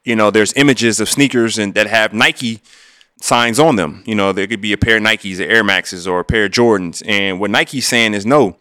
[0.02, 2.60] you know there's images of sneakers and that have Nike
[3.20, 4.02] signs on them.
[4.06, 6.46] You know there could be a pair of Nikes, or Air Maxes, or a pair
[6.46, 7.00] of Jordans.
[7.06, 8.56] And what Nike's saying is no.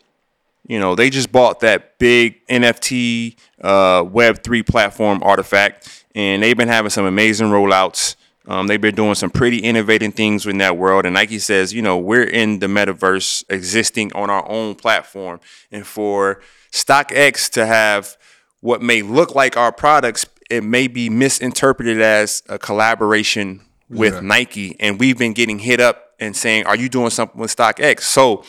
[0.67, 6.67] You know, they just bought that big NFT uh, Web3 platform artifact, and they've been
[6.67, 8.15] having some amazing rollouts.
[8.47, 11.05] Um, they've been doing some pretty innovating things in that world.
[11.05, 15.41] And Nike says, you know, we're in the metaverse existing on our own platform.
[15.69, 16.41] And for
[16.71, 18.17] StockX to have
[18.61, 24.19] what may look like our products, it may be misinterpreted as a collaboration with Yeah.
[24.21, 24.77] Nike.
[24.79, 28.01] And we've been getting hit up and saying, are you doing something with StockX?
[28.01, 28.43] So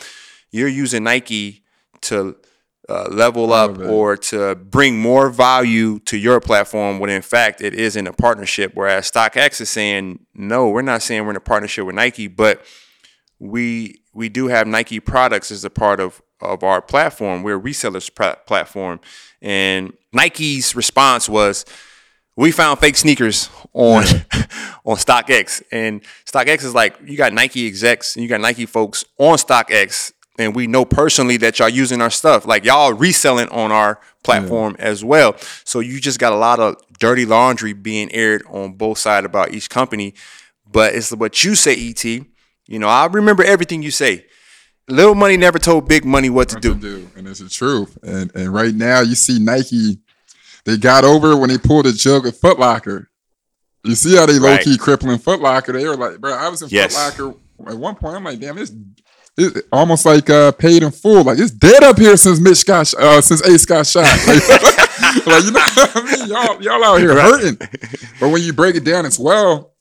[0.49, 1.63] you're using Nike
[2.01, 2.35] to
[2.87, 3.89] uh, level up Elevate.
[3.89, 8.13] or to bring more value to your platform when in fact it is in a
[8.13, 8.71] partnership.
[8.73, 12.65] Whereas StockX is saying no we're not saying we're in a partnership with Nike but
[13.37, 17.43] we we do have Nike products as a part of of our platform.
[17.43, 18.99] We're a resellers pla- platform.
[19.41, 21.65] And Nike's response was
[22.35, 24.03] we found fake sneakers on
[24.85, 29.05] on StockX, and StockX is like you got Nike execs and you got Nike folks
[29.17, 32.45] on StockX, and we know personally that y'all using our stuff.
[32.47, 35.35] Like y'all reselling on our platform as well.
[35.65, 39.53] So you just got a lot of dirty laundry being aired on both sides about
[39.53, 40.13] each company.
[40.71, 42.03] But it's what you say, Et.
[42.05, 44.25] You know, I remember everything you say.
[44.87, 46.73] Little money never told big money what to What do.
[46.73, 47.97] to do, and it's the truth.
[48.01, 49.99] And and right now, you see Nike,
[50.65, 53.09] they got over when they pulled a jug of Foot Locker.
[53.83, 54.63] You see how they low Right.
[54.63, 55.73] key crippling Foot Locker.
[55.73, 56.95] They were like, bro, I was in Yes.
[56.95, 57.39] Foot Locker
[57.71, 58.15] at one point.
[58.15, 58.71] I'm like, damn, it's
[59.39, 61.23] it, almost like uh, paid in full.
[61.23, 64.05] Like it's dead up here since Mitch got uh, since Ace got shot.
[65.09, 66.27] Like, like, you know what I mean?
[66.27, 67.57] Y'all y'all out here hurting.
[68.19, 69.73] But when you break it down as well,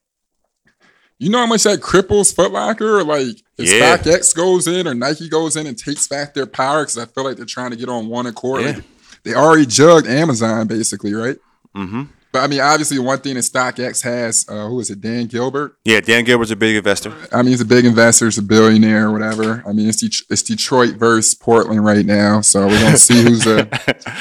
[1.18, 3.02] you know how much that cripples Foot Locker?
[3.04, 3.96] Like if Yeah.
[3.98, 7.24] StockX goes in or Nike goes in and takes back their power because I feel
[7.24, 8.62] like they're trying to get on one accord.
[8.62, 8.66] Yeah.
[8.72, 8.84] Like,
[9.24, 11.36] they already jugged Amazon basically, right?
[11.74, 15.00] hmm But I mean, obviously, one thing that StockX has, uh, who is it?
[15.00, 15.78] Dan Gilbert.
[15.84, 17.12] Yeah, Dan Gilbert's a big investor.
[17.32, 19.62] I mean, he's a big investor, he's a billionaire, or whatever.
[19.66, 23.46] I mean, it's, Det- it's Detroit versus Portland right now, so we're gonna see who's
[23.46, 23.66] a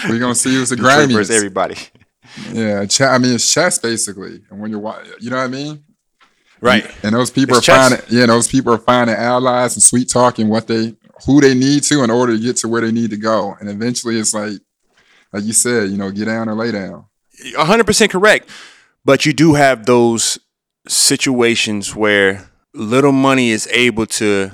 [0.10, 1.12] we're gonna see who's the grimiest.
[1.14, 1.76] versus everybody.
[2.54, 4.80] Yeah, ch- I mean, it's chess basically, and when you're,
[5.20, 5.84] you know what I mean.
[6.62, 6.90] Right.
[7.04, 7.90] And those people It's are chess.
[8.02, 10.96] finding, yeah, those people are finding allies and sweet talking what they,
[11.26, 13.56] who they need to in order to get to where they need to go.
[13.60, 14.54] And eventually, it's like,
[15.34, 17.06] like you said, you know, get down or lay down.
[17.40, 18.50] 100% correct.
[19.06, 20.38] But you do have those
[20.88, 24.52] situations where little money is able to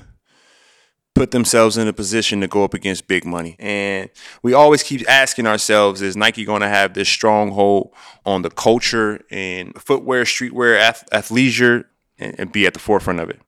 [1.15, 3.55] put themselves in a position to go up against big money.
[3.59, 4.09] And
[4.41, 7.93] we always keep asking ourselves is Nike going to have this stronghold
[8.25, 11.85] on the culture and footwear, streetwear, ath- athleisure
[12.17, 13.39] and, and be at the forefront of it?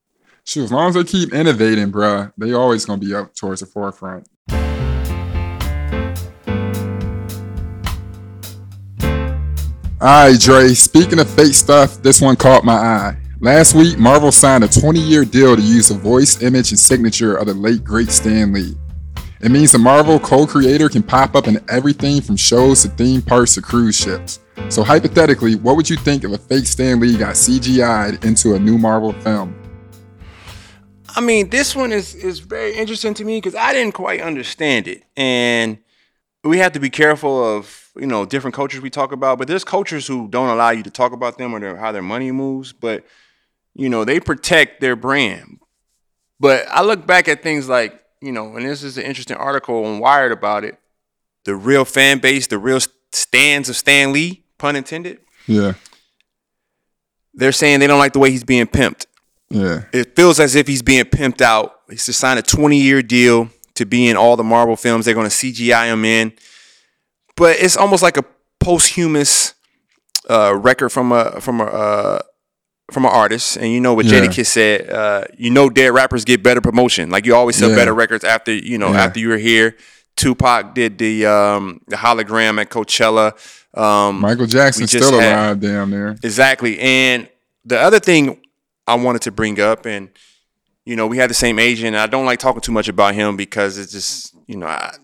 [0.44, 3.66] Shoot, as long as they keep innovating, bruh, they always gonna be up towards the
[3.66, 4.28] forefront.
[10.02, 10.74] All right, Dre.
[10.74, 13.18] Speaking of fake stuff, this one caught my eye.
[13.40, 17.46] Last week, Marvel signed a 20-year deal to use the voice, image, and signature of
[17.48, 18.76] the late great Stan Lee.
[19.40, 23.56] It means the Marvel co-creator can pop up in everything from shows to theme parks
[23.56, 24.40] to cruise ships.
[24.68, 28.60] So hypothetically, what would you think if a fake Stan Lee got CGI'd into a
[28.60, 29.56] new Marvel film?
[31.16, 34.90] I mean, this one is is very interesting to me because I didn't quite understand
[34.90, 35.78] it, and
[36.46, 39.38] we have to be careful of you know different cultures we talk about.
[39.38, 42.02] But there's cultures who don't allow you to talk about them or their, how their
[42.02, 43.04] money moves, but
[43.74, 45.60] you know they protect their brand.
[46.40, 49.86] But I look back at things like you know, and this is an interesting article
[49.86, 50.80] on Wired about it.
[51.44, 52.80] The real fan base, the real
[53.12, 55.20] stands of Stan Lee, pun intended.
[55.48, 55.74] Yeah,
[57.36, 59.06] They're saying they don't like the way he's being pimped
[59.50, 59.84] yeah.
[59.94, 61.80] it feels as if he's being pimped out.
[61.90, 65.06] He's just signed a 20 year deal to be in all the Marvel films.
[65.06, 66.34] They're going to CGI him in.
[67.36, 68.24] But it's almost like a
[68.60, 69.54] posthumous
[70.30, 72.20] uh, record from a from a uh,
[72.92, 73.58] from an artist.
[73.58, 74.22] And you know what Yeah.
[74.22, 74.90] Jadakiss said.
[74.90, 77.10] Uh, you know, dead rappers get better promotion.
[77.10, 77.76] Like you always sell Yeah.
[77.76, 79.04] better records after you know Yeah.
[79.04, 79.76] after you were here.
[80.16, 83.34] Tupac did the um, the hologram at Coachella.
[83.78, 86.16] Um, Michael Jackson still had- alive down there.
[86.24, 86.80] Exactly.
[86.80, 87.28] And
[87.66, 88.40] the other thing
[88.88, 90.10] I wanted to bring up, and
[90.86, 91.96] you know, we had the same agent.
[91.96, 94.96] I don't like talking too much about him because it's just, you know, I,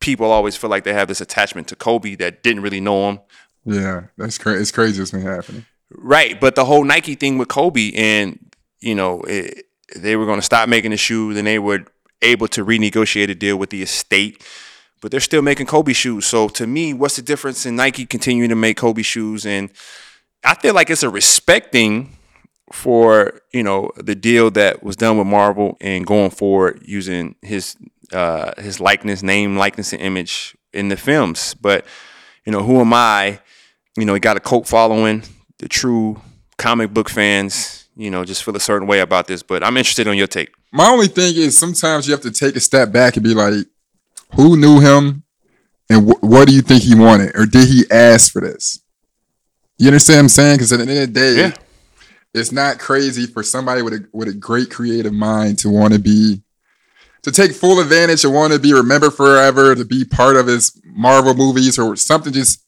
[0.00, 3.20] people always feel like they have this attachment to Kobe that didn't really know him.
[3.64, 4.60] Yeah, that's crazy.
[4.60, 5.66] It's crazy what's been happening.
[5.90, 8.38] Right, but the whole Nike thing with Kobe, and
[8.80, 9.66] you know, it,
[9.96, 11.84] they were going to stop making the shoe, then they were
[12.22, 14.44] able to renegotiate a deal with the estate,
[15.00, 16.26] but they're still making Kobe shoes.
[16.26, 19.46] So to me, what's the difference in Nike continuing to make Kobe shoes?
[19.46, 19.70] And
[20.42, 22.16] I feel like it's a respect thing
[22.72, 27.76] for you know the deal that was done with Marvel and going forward using his
[28.12, 31.54] uh, his likeness, name, likeness, and image in the films.
[31.54, 31.84] But
[32.44, 33.40] you know, who am I?
[33.96, 35.22] You know, he got a cult following.
[35.58, 36.20] The true
[36.58, 39.42] comic book fans, you know, just feel a certain way about this.
[39.42, 40.50] But I'm interested on your take.
[40.72, 43.66] My only thing is sometimes you have to take a step back and be like,
[44.34, 45.22] who knew him,
[45.88, 48.80] and wh- what do you think he wanted, or did he ask for this?
[49.78, 50.56] You understand what I'm saying?
[50.56, 51.54] Because at the end of the day, Yeah.
[52.34, 55.98] It's not crazy for somebody with a with a great creative mind to want to
[56.00, 56.42] be
[57.22, 60.78] to take full advantage and want to be remembered forever, to be part of his
[60.84, 62.62] Marvel movies or something just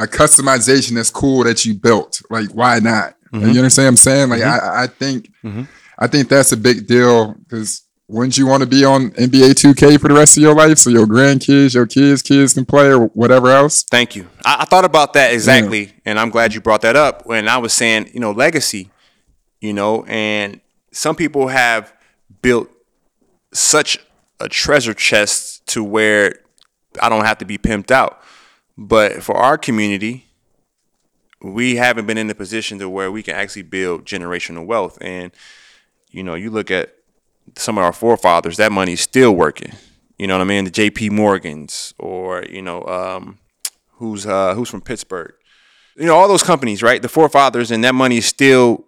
[0.00, 2.20] a customization that's cool that you built.
[2.30, 3.14] Like, why not?
[3.32, 4.30] Like, you understand what I'm saying?
[4.30, 5.68] Like, I, I think Mhm.
[5.98, 10.00] I think that's a big deal because wouldn't you want to be on NBA 2K
[10.00, 13.06] for the rest of your life so your grandkids, your kids, kids can play or
[13.08, 13.84] whatever else?
[13.88, 14.26] Thank you.
[14.44, 17.26] I, I thought about that exactly, and I'm glad you brought that up.
[17.26, 18.90] When I was saying, you know, legacy,
[19.60, 20.60] you know, and
[20.92, 21.92] some people have
[22.42, 22.70] built
[23.52, 23.98] such
[24.38, 26.40] a treasure chest to where
[27.00, 28.22] I don't have to be pimped out.
[28.76, 30.26] But for our community,
[31.42, 34.98] we haven't been in the position to where we can actually build generational wealth.
[35.00, 35.32] And
[36.10, 36.96] you know, you look at
[37.56, 39.72] some of our forefathers, that money's still working.
[40.18, 40.64] You know what I mean?
[40.64, 41.10] The J.P.
[41.10, 43.38] Morgans, or you know, um,
[43.94, 45.34] who's uh, who's from Pittsburgh.
[45.96, 47.00] You know, all those companies, right?
[47.00, 48.84] The forefathers, and that money is still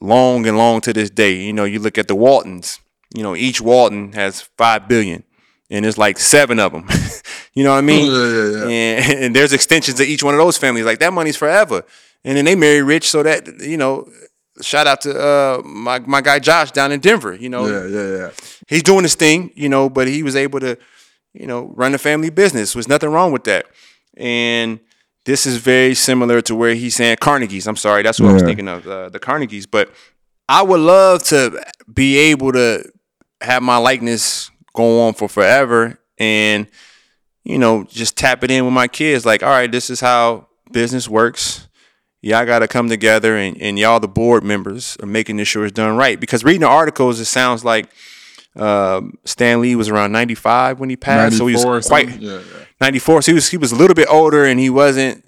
[0.00, 1.34] long and long to this day.
[1.34, 2.80] You know, you look at the Waltons.
[3.14, 5.24] You know, each Walton has five billion,
[5.70, 6.86] and there's like seven of them.
[7.54, 8.06] you know what I mean?
[8.10, 8.68] Yeah, yeah, yeah.
[8.68, 10.84] And, and there's extensions to each one of those families.
[10.84, 11.84] Like that money's forever.
[12.24, 14.08] And then they marry rich, so that you know.
[14.62, 17.34] Shout out to uh, my my guy Josh down in Denver.
[17.34, 18.30] You know, Yeah, yeah, yeah.
[18.68, 20.76] he's doing his thing, you know, but he was able to,
[21.32, 22.74] you know, run a family business.
[22.74, 23.64] There's nothing wrong with that.
[24.18, 24.80] And
[25.24, 27.66] this is very similar to where he's saying Carnegie's.
[27.66, 29.66] I'm sorry, that's what I was thinking of, uh, the Carnegies.
[29.70, 29.92] But
[30.48, 31.62] I would love to
[31.92, 32.90] be able to
[33.40, 36.66] have my likeness go on for forever and,
[37.44, 39.26] you know, just tap it in with my kids.
[39.26, 41.68] Like, all right, this is how business works.
[42.22, 45.64] Y'all got to come together, and, and y'all, the board members, are making this sure
[45.64, 46.20] it's done right.
[46.20, 47.88] Because reading the articles, it sounds like
[48.56, 52.20] um, Stan Lee was around 95 when he passed, so he 94 was quite?
[52.20, 52.59] Yeah, yeah.
[52.80, 53.22] 94.
[53.22, 55.24] So he was he was a little bit older, and he wasn't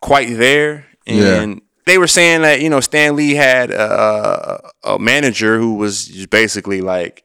[0.00, 0.86] quite there.
[1.06, 1.60] And Yeah.
[1.86, 6.30] they were saying that you know Stan Lee had a, a manager who was just
[6.30, 7.24] basically like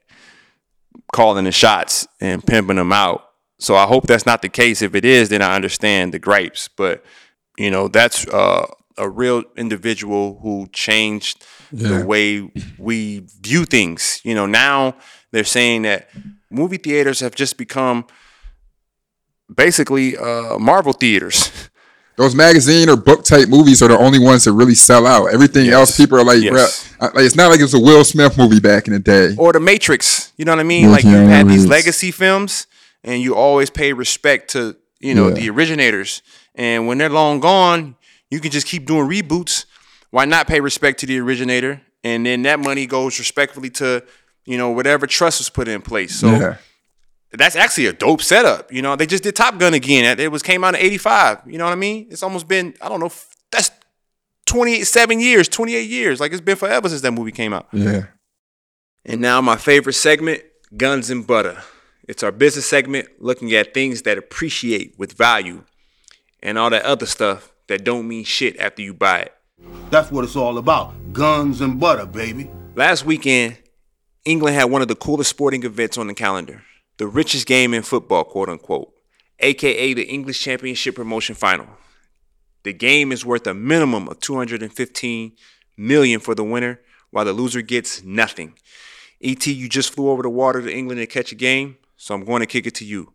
[1.14, 3.26] calling the shots and pimping them out.
[3.60, 4.82] So I hope that's not the case.
[4.82, 6.68] If it is, then I understand the gripes.
[6.68, 7.04] But
[7.58, 8.66] you know that's uh,
[8.98, 12.00] a real individual who changed Yeah.
[12.00, 14.22] the way we view things.
[14.24, 14.96] You know now
[15.32, 16.10] they're saying that
[16.50, 18.06] movie theaters have just become
[19.54, 21.52] basically uh, Marvel theaters.
[22.18, 25.28] Those magazine or book type movies are the only ones that really sell out.
[25.34, 25.74] Everything Yes.
[25.74, 26.86] else, people are like, Yes.
[27.00, 29.36] like, it's not like it's a Will Smith movie back in the day.
[29.38, 30.34] or the Matrix.
[30.36, 30.86] You know what I mean?
[30.86, 32.68] Yeah, like you had these legacy films,
[33.06, 35.34] and you always pay respect to you know Yeah.
[35.36, 36.22] the originators.
[36.56, 37.96] And when they're long gone,
[38.30, 39.64] you can just keep doing reboots.
[40.12, 41.80] Why not pay respect to the originator?
[42.04, 44.04] And then that money goes respectfully to
[44.46, 46.16] you know whatever trust was put in place.
[46.20, 46.56] So yeah,
[47.32, 48.72] that's actually a dope setup.
[48.72, 50.20] You know, they just did Top Gun again.
[50.20, 51.42] It was came out in '85.
[51.46, 52.08] You know what I mean?
[52.10, 53.12] It's almost been I don't know.
[53.52, 53.72] That's
[54.46, 56.20] 27 years, 28 years.
[56.20, 57.68] Like it's been forever since that movie came out.
[57.72, 58.06] yeah.
[59.06, 60.42] And now my favorite segment,
[60.76, 61.62] Guns and Butter.
[62.08, 65.64] It's our business segment looking at things that appreciate with value
[66.42, 69.34] and all that other stuff that don't mean shit after you buy it.
[69.92, 71.14] That's what it's all about.
[71.14, 72.50] Guns and butter, baby.
[72.76, 73.58] Last weekend,
[74.26, 76.64] England had one of the coolest sporting events on the calendar.
[77.00, 78.92] The richest game in football, quote unquote,
[79.40, 81.66] aka the English Championship Promotion Final.
[82.64, 85.32] The game is worth a minimum of 215
[85.78, 88.56] million for the winner, while the loser gets nothing.
[89.24, 92.26] ET, you just flew over the water to England to catch a game, so I'm
[92.26, 93.14] going to kick it to you.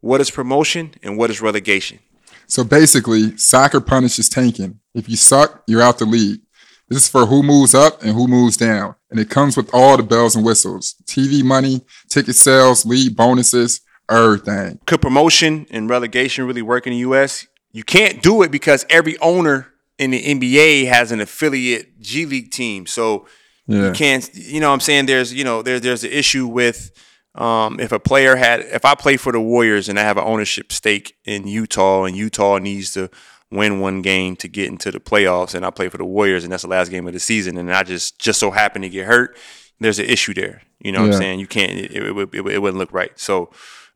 [0.00, 1.98] What is promotion and what is relegation?
[2.46, 4.78] So basically, soccer punishes tanking.
[4.94, 6.40] If you suck, you're out the league.
[6.88, 8.94] This is for who moves up and who moves down.
[9.10, 13.80] And it comes with all the bells and whistles TV money, ticket sales, lead bonuses,
[14.10, 14.80] everything.
[14.86, 17.46] could promotion and relegation really work in the US?
[17.72, 19.68] You can't do it because every owner
[19.98, 22.86] in the NBA has an affiliate G League team.
[22.86, 23.26] So
[23.66, 23.88] Yeah.
[23.88, 24.30] You can't.
[24.34, 26.90] You know, what I'm saying there's you know there there's an issue with
[27.34, 30.24] um, if a player had if I play for the Warriors and I have an
[30.24, 33.10] ownership stake in Utah and Utah needs to
[33.50, 36.52] win one game to get into the playoffs and I play for the Warriors and
[36.52, 39.06] that's the last game of the season and I just just so happen to get
[39.06, 39.36] hurt,
[39.80, 40.62] there's an issue there.
[40.80, 41.40] You know what I'm saying?
[41.40, 41.72] You can't.
[41.72, 43.18] It, it, it, it wouldn't look right.
[43.18, 43.50] So.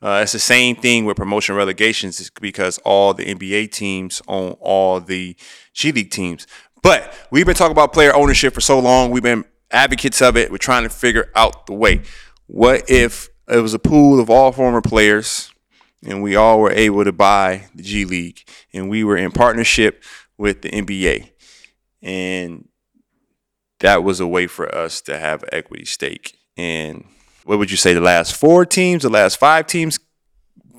[0.05, 4.98] Uh, it's the same thing with promotion relegations because all the NBA teams own all
[4.98, 5.36] the
[5.74, 6.44] G League teams.
[6.82, 9.12] But we've been talking about player ownership for so long.
[9.12, 10.50] We've been advocates of it.
[10.50, 12.03] We're trying to figure out the way.
[12.48, 15.51] What if it was a pool of all former players
[16.05, 18.42] and we all were able to buy the G League
[18.72, 20.03] and we were in partnership
[20.36, 21.30] with the NBA
[22.03, 22.68] and
[23.82, 26.36] that was a way for us to have equity stake.
[26.57, 27.05] And
[27.44, 29.98] what would you say the last four teams, the last five teams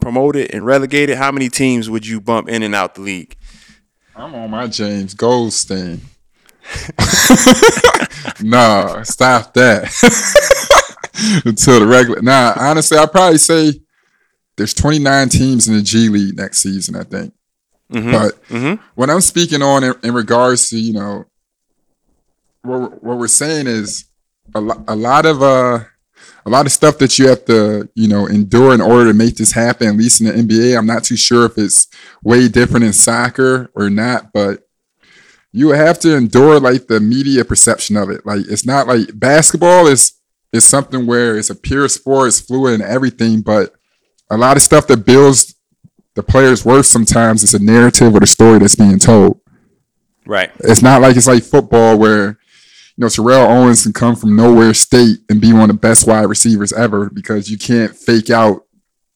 [0.02, 1.18] promoted and relegated?
[1.18, 3.36] How many teams would you bump in and out the league?
[4.16, 6.02] I'm on my James Goldstein.
[8.42, 9.92] nah, stop that.
[11.46, 12.22] Until the regular.
[12.22, 13.74] Nah, honestly, I'd probably say
[14.58, 17.34] there's 29 teams in the G League next season, I think.
[17.92, 18.12] Mhm.
[18.12, 18.80] But Mhm.
[18.96, 21.26] what I'm speaking on in, in regards to, you know,
[22.64, 24.06] what, we're- what we're saying is
[24.56, 25.80] a, lo- a lot of uh
[26.46, 29.38] a lot of stuff that you have to, you know, endure in order to make
[29.38, 30.78] this happen, at least in the NBA.
[30.78, 31.88] I'm not too sure if it's
[32.22, 34.68] way different in soccer or not, but
[35.54, 38.26] you have to endure like the media perception of it.
[38.26, 40.14] Like it's not like basketball is
[40.52, 43.74] is something where it's a pure sport, it's fluid and everything, but
[44.34, 45.56] a lot of stuff that builds
[46.16, 49.40] the player's worth sometimes is a narrative or the story that's being told.
[50.26, 50.52] Right.
[50.60, 52.28] It's not like it's like football where
[52.96, 56.08] you know Terrell Owens can come from nowhere state and be one of the best
[56.08, 58.66] wide receivers ever because you can't fake out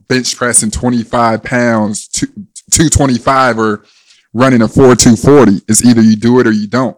[0.08, 2.28] bench pressing 25 pounds, two,
[2.72, 3.86] 225 or
[4.34, 5.64] running a 4 240.
[5.68, 6.98] It's either you do it or you don't.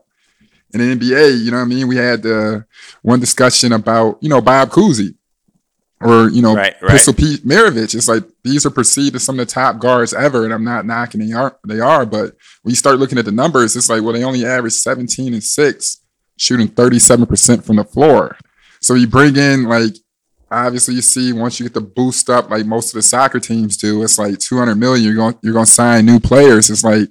[0.73, 1.87] In the NBA, you know what I mean?
[1.87, 2.61] We had uh,
[3.01, 5.15] one discussion about, you know, Bob Cousy
[6.01, 6.91] or, you know, Right, right.
[6.91, 7.93] Pistol Pete Maravich.
[7.95, 10.45] It's like these are perceived as some of the top guards ever.
[10.45, 13.31] And I'm not knocking they are, they are, but when you start looking at the
[13.31, 16.01] numbers, it's like, well, they only average 17 and 6,
[16.37, 18.37] shooting 37% from the floor.
[18.81, 19.95] So you bring in like
[20.51, 23.77] obviously you see once you get the boost up like most of the soccer teams
[23.77, 25.05] do, it's like 200 million.
[25.05, 26.69] You're going you're going to sign new players.
[26.69, 27.09] It's like,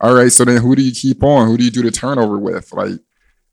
[0.00, 1.48] all right, so then who do you keep on?
[1.48, 2.72] Who do you do the turnover with?
[2.72, 3.00] Like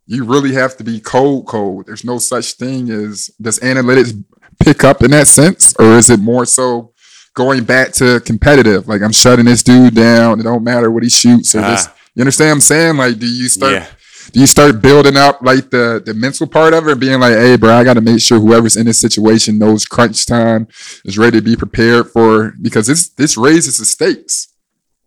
[0.05, 1.87] you really have to be cold cold.
[1.87, 4.23] There's no such thing as does analytics
[4.59, 6.91] pick up in that sense, or is it more so
[7.33, 8.87] going back to competitive?
[8.87, 10.39] Like I'm shutting this dude down.
[10.39, 11.87] It don't matter what he shoots or this.
[11.87, 11.95] Ah.
[12.15, 12.97] You understand what I'm saying?
[12.97, 13.87] Like, do you start Yeah.
[14.31, 17.57] do you start building up like the the mental part of it, being like, hey,
[17.57, 20.67] bro, I got to make sure whoever's in this situation knows crunch time
[21.03, 24.47] is ready to be prepared for because this this raises the stakes.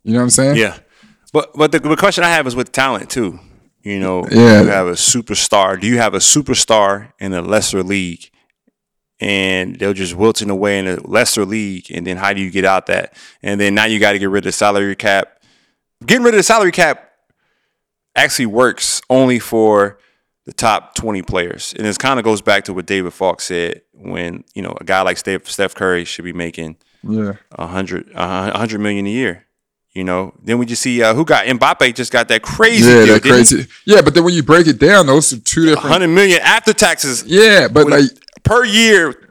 [0.04, 0.56] You know what I'm saying?
[0.56, 0.76] Yeah.
[1.32, 3.38] But but the, the question I have is with talent too.
[3.82, 4.62] You know, Yeah.
[4.62, 5.80] you have a superstar.
[5.80, 8.28] Do you have a superstar in a lesser league?
[9.20, 12.64] And they're just wilting away in a lesser league, and then how do you get
[12.64, 13.14] out that?
[13.42, 15.40] And then now you got to get rid of the salary cap.
[16.06, 17.10] Getting rid of the salary cap
[18.14, 19.98] actually works only for
[20.44, 21.74] the top 20 players.
[21.76, 24.84] And this kind of goes back to what David Falk said when, you know, a
[24.84, 27.34] guy like Steph, Curry should be making Yeah.
[27.50, 29.44] a hundred, a hundred million a year.
[29.98, 33.04] You know, then we just see uh, who got Mbappe just got that crazy, Yeah,
[33.04, 33.30] deal, that didn't he?
[33.56, 33.68] crazy.
[33.84, 35.88] Yeah, but then when you break it down, those are two different.
[35.88, 37.24] hundred million after taxes.
[37.26, 39.30] Yeah, but with- like per year,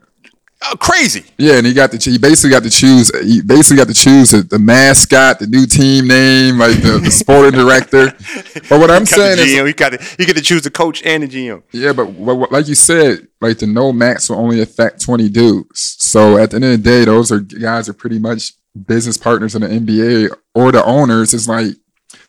[0.62, 1.24] uh, crazy.
[1.38, 4.32] Yeah, and he got to he basically got to choose he basically got to choose
[4.32, 8.12] the, the mascot, the new team name, like the, the sporting director.
[8.70, 11.02] But what I'm saying the is, you got to you get to choose the coach
[11.06, 11.64] and the GM.
[11.72, 15.96] yeah, but what- like you said, like the no max will only affect 20 dudes.
[16.00, 18.52] So at the end of the day, those are guys are pretty much
[18.86, 21.34] business partners in the NBA or the owners.
[21.34, 21.76] It's like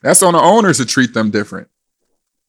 [0.02, 1.68] that's on the owners to treat them different.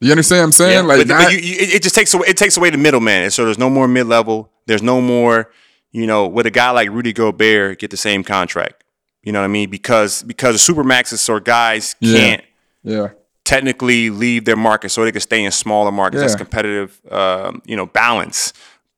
[0.01, 0.73] You understand what I'm saying?
[0.73, 3.31] Yeah, like but, but you, you, it just takes away it takes away the middleman.
[3.31, 4.51] So there's no more mid level.
[4.65, 5.51] There's no more,
[5.91, 8.83] you know, with a guy like Rudy Gobert get the same contract.
[9.23, 9.69] You know what I mean?
[9.69, 12.43] Because because the supermaxes or guys can't
[12.83, 13.09] yeah.
[13.43, 16.21] technically leave their market so they can stay in smaller markets.
[16.21, 18.53] That's competitive, um, you know, balance.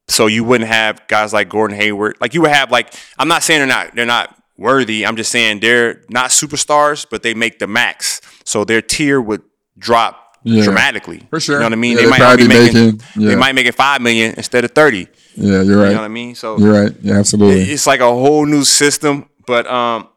[0.08, 2.18] So you wouldn't have guys like Gordon Hayward.
[2.22, 5.06] Like you would have like I'm not saying they're not they're not worthy.
[5.06, 8.22] I'm just saying they're not superstars, but they make the max.
[8.46, 9.42] So their tier would
[9.78, 10.64] drop Yeah.
[10.64, 11.24] dramatically.
[11.30, 11.56] For sure.
[11.56, 11.92] You know what I mean?
[11.98, 13.28] Yeah, they they'd might be making, making- yeah.
[13.30, 15.08] they might make it five million instead of thirty.
[15.36, 15.88] Yeah, you're right.
[15.90, 16.36] You know what I mean?
[16.36, 16.94] So You're right.
[17.02, 17.62] Yeah, absolutely.
[17.62, 20.08] it's like a whole new system, but um,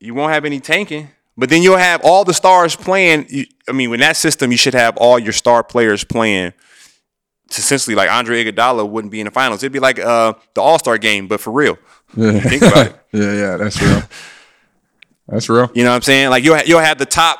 [0.00, 1.08] you won't have any tanking.
[1.36, 3.26] But then you'll have all the stars playing.
[3.28, 6.52] You, I mean, with that system, you should have all your star players playing.
[7.46, 9.62] It's essentially, like Andre Iguodala wouldn't be in the finals.
[9.62, 11.76] It'd be like uh, the All Star game, but for real.
[12.16, 12.40] Yeah.
[12.40, 13.00] Think about it.
[13.12, 14.02] yeah, yeah, that's real.
[15.28, 15.70] That's real.
[15.74, 16.30] You know what I'm saying?
[16.30, 17.38] Like you'll you'll have the top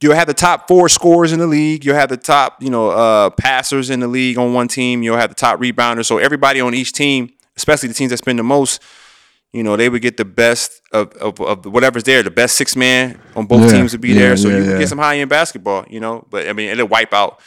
[0.00, 1.84] you'll have the top four scorers in the league.
[1.84, 5.02] You'll have the top, you know, uh, passers in the league on one team.
[5.02, 6.06] You'll have the top rebounders.
[6.06, 8.82] So everybody on each team, especially the teams that spend the most,
[9.52, 12.22] you know, they would get the best of, of, of whatever's there.
[12.22, 14.36] The best six man on both Yeah, teams would be yeah, there.
[14.36, 14.78] So yeah, you yeah.
[14.78, 16.26] get some high end basketball, you know.
[16.30, 17.40] But I mean, it'll wipe out.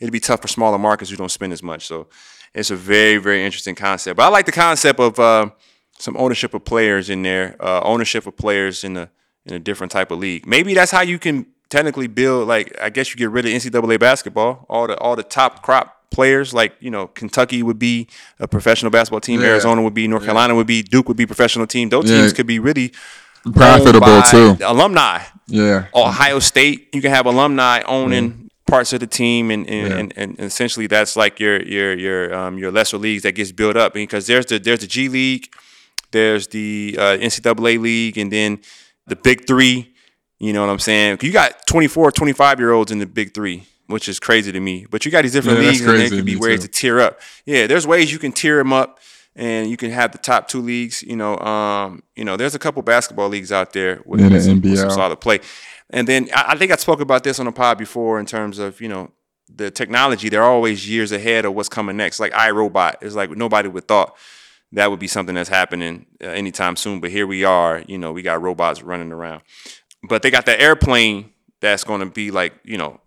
[0.00, 1.86] It'll be tough for smaller markets who don't spend as much.
[1.86, 2.08] So
[2.54, 4.16] it's a very, very interesting concept.
[4.16, 5.50] But I like the concept of uh,
[5.98, 9.10] some ownership of players in there, uh, ownership of players in a
[9.46, 10.46] in a different type of league.
[10.46, 12.48] Maybe that's how you can technically build.
[12.48, 14.66] Like I guess you get rid of NCAA basketball.
[14.68, 18.08] All the all the top crop players, like you know, Kentucky would be
[18.40, 19.40] a professional basketball team.
[19.40, 19.48] Yeah.
[19.48, 20.06] Arizona would be.
[20.08, 20.82] North Carolina would be.
[20.82, 21.88] Duke would be professional team.
[21.88, 22.18] Those Yeah.
[22.18, 22.92] teams could be really
[23.52, 24.56] Profitable too.
[24.64, 25.20] Alumni.
[25.46, 25.86] Yeah.
[25.94, 29.96] Ohio State, you can have alumni owning parts of the team, and and, Yeah.
[29.98, 33.76] and and essentially that's like your your your um your lesser leagues that gets built
[33.76, 35.52] up because there's the there's the G League,
[36.14, 38.60] there's the uh, NCAA league, and then
[39.06, 39.92] the Big Three.
[40.38, 41.18] You know what I'm saying?
[41.22, 44.86] You got 24, 25 year olds in the Big Three, which is crazy to me.
[44.90, 46.66] But you got these different Yeah, leagues, and there could be ways too.
[46.66, 47.20] to tier up.
[47.44, 48.98] Yeah, there's ways you can tier them up,
[49.36, 51.02] and you can have the top two leagues.
[51.02, 54.40] You know, um, you know, there's a couple basketball leagues out there with, Yeah, the
[54.40, 55.40] some, with some solid play.
[55.90, 58.58] And then I, I think I spoke about this on the pod before in terms
[58.58, 59.10] of you know
[59.54, 60.28] the technology.
[60.28, 62.18] They're always years ahead of what's coming next.
[62.20, 64.16] Like iRobot is like nobody would thought
[64.74, 67.00] that would be something that's happening uh, anytime soon.
[67.00, 67.82] But here we are.
[67.88, 69.42] You know, we got robots running around.
[70.08, 73.00] But they got that airplane that's going to be like you know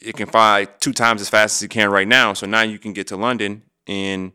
[0.00, 2.32] it can fly two times as fast as it can right now.
[2.34, 4.32] So now you can get to London in,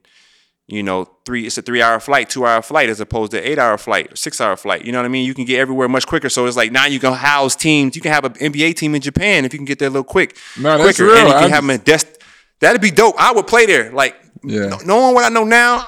[0.67, 1.45] you know, three.
[1.45, 4.85] It's a three-hour flight, two-hour flight, as opposed to eight-hour flight or six-hour flight.
[4.85, 5.25] You know what I mean?
[5.25, 6.29] You can get everywhere much quicker.
[6.29, 7.95] So it's like now you can house teams.
[7.95, 10.03] You can have an NBA team in Japan if you can get there a little
[10.03, 11.17] quick, No, that's quicker, real.
[11.19, 12.17] and you can have them in dest-
[12.59, 13.15] That'd be dope.
[13.19, 13.91] I would play there.
[13.91, 14.69] Like Yeah.
[14.69, 15.85] kn- knowing what I know now,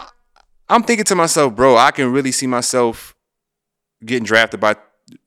[0.69, 3.15] I'm thinking to myself, bro, I can really see myself
[4.05, 4.75] getting drafted by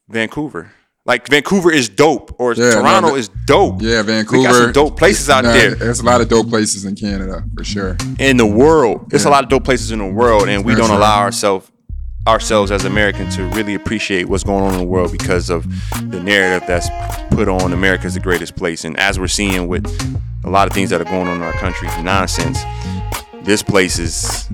[0.08, 0.72] Vancouver.
[1.04, 3.80] Like Vancouver is dope, or Yeah, Toronto is dope.
[3.80, 4.42] Yeah, We Vancouver.
[4.48, 7.44] got some dope places out Nah, there There's a lot of dope places in Canada
[7.56, 7.96] for sure.
[8.18, 9.08] in the world.
[9.10, 11.04] There's a lot of dope places in the world, and we That's don't right.
[11.06, 11.70] allow ourselves
[12.26, 15.64] ourselves as Americans to really appreciate what's going on in the world because of
[16.10, 16.88] the narrative that's
[17.30, 18.84] put on America's the greatest place.
[18.84, 19.86] And as we're seeing with
[20.42, 22.58] a lot of things that are going on in our country, nonsense.
[23.46, 24.48] This place is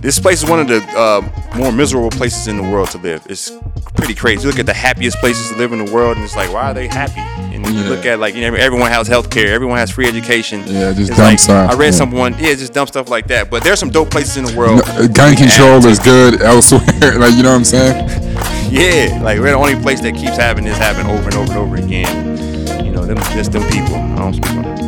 [0.00, 3.26] this place is one of the uh, more miserable places in the world to live.
[3.28, 3.50] It's
[3.96, 4.42] pretty crazy.
[4.42, 6.70] You look at the happiest places to live in the world, and it's like, why
[6.70, 7.20] are they happy?
[7.52, 10.06] And then you look at like, you know, everyone has health care, everyone has free
[10.06, 10.60] education.
[10.66, 11.90] Yeah, just It's dumb like, stuff, I read yeah.
[11.90, 13.50] someone, yeah, just dumb stuff like that.
[13.50, 14.82] But there's some dope places in the world.
[14.86, 16.80] No, gun control is good elsewhere.
[17.18, 18.24] like you know what I'm saying?
[18.70, 21.58] Yeah, like we're the only place that keeps having this happen over and over and
[21.58, 22.84] over again.
[22.84, 23.96] You know, them just them people.
[23.96, 24.87] I don't speak on.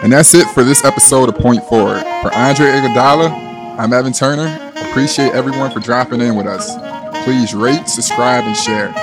[0.00, 2.00] And that's it for this episode of Point Forward.
[2.22, 4.72] For Andre Iguodala, I'm Evan Turner.
[4.76, 6.76] Appreciate everyone for dropping in with us.
[7.24, 8.94] Please rate, subscribe, and share.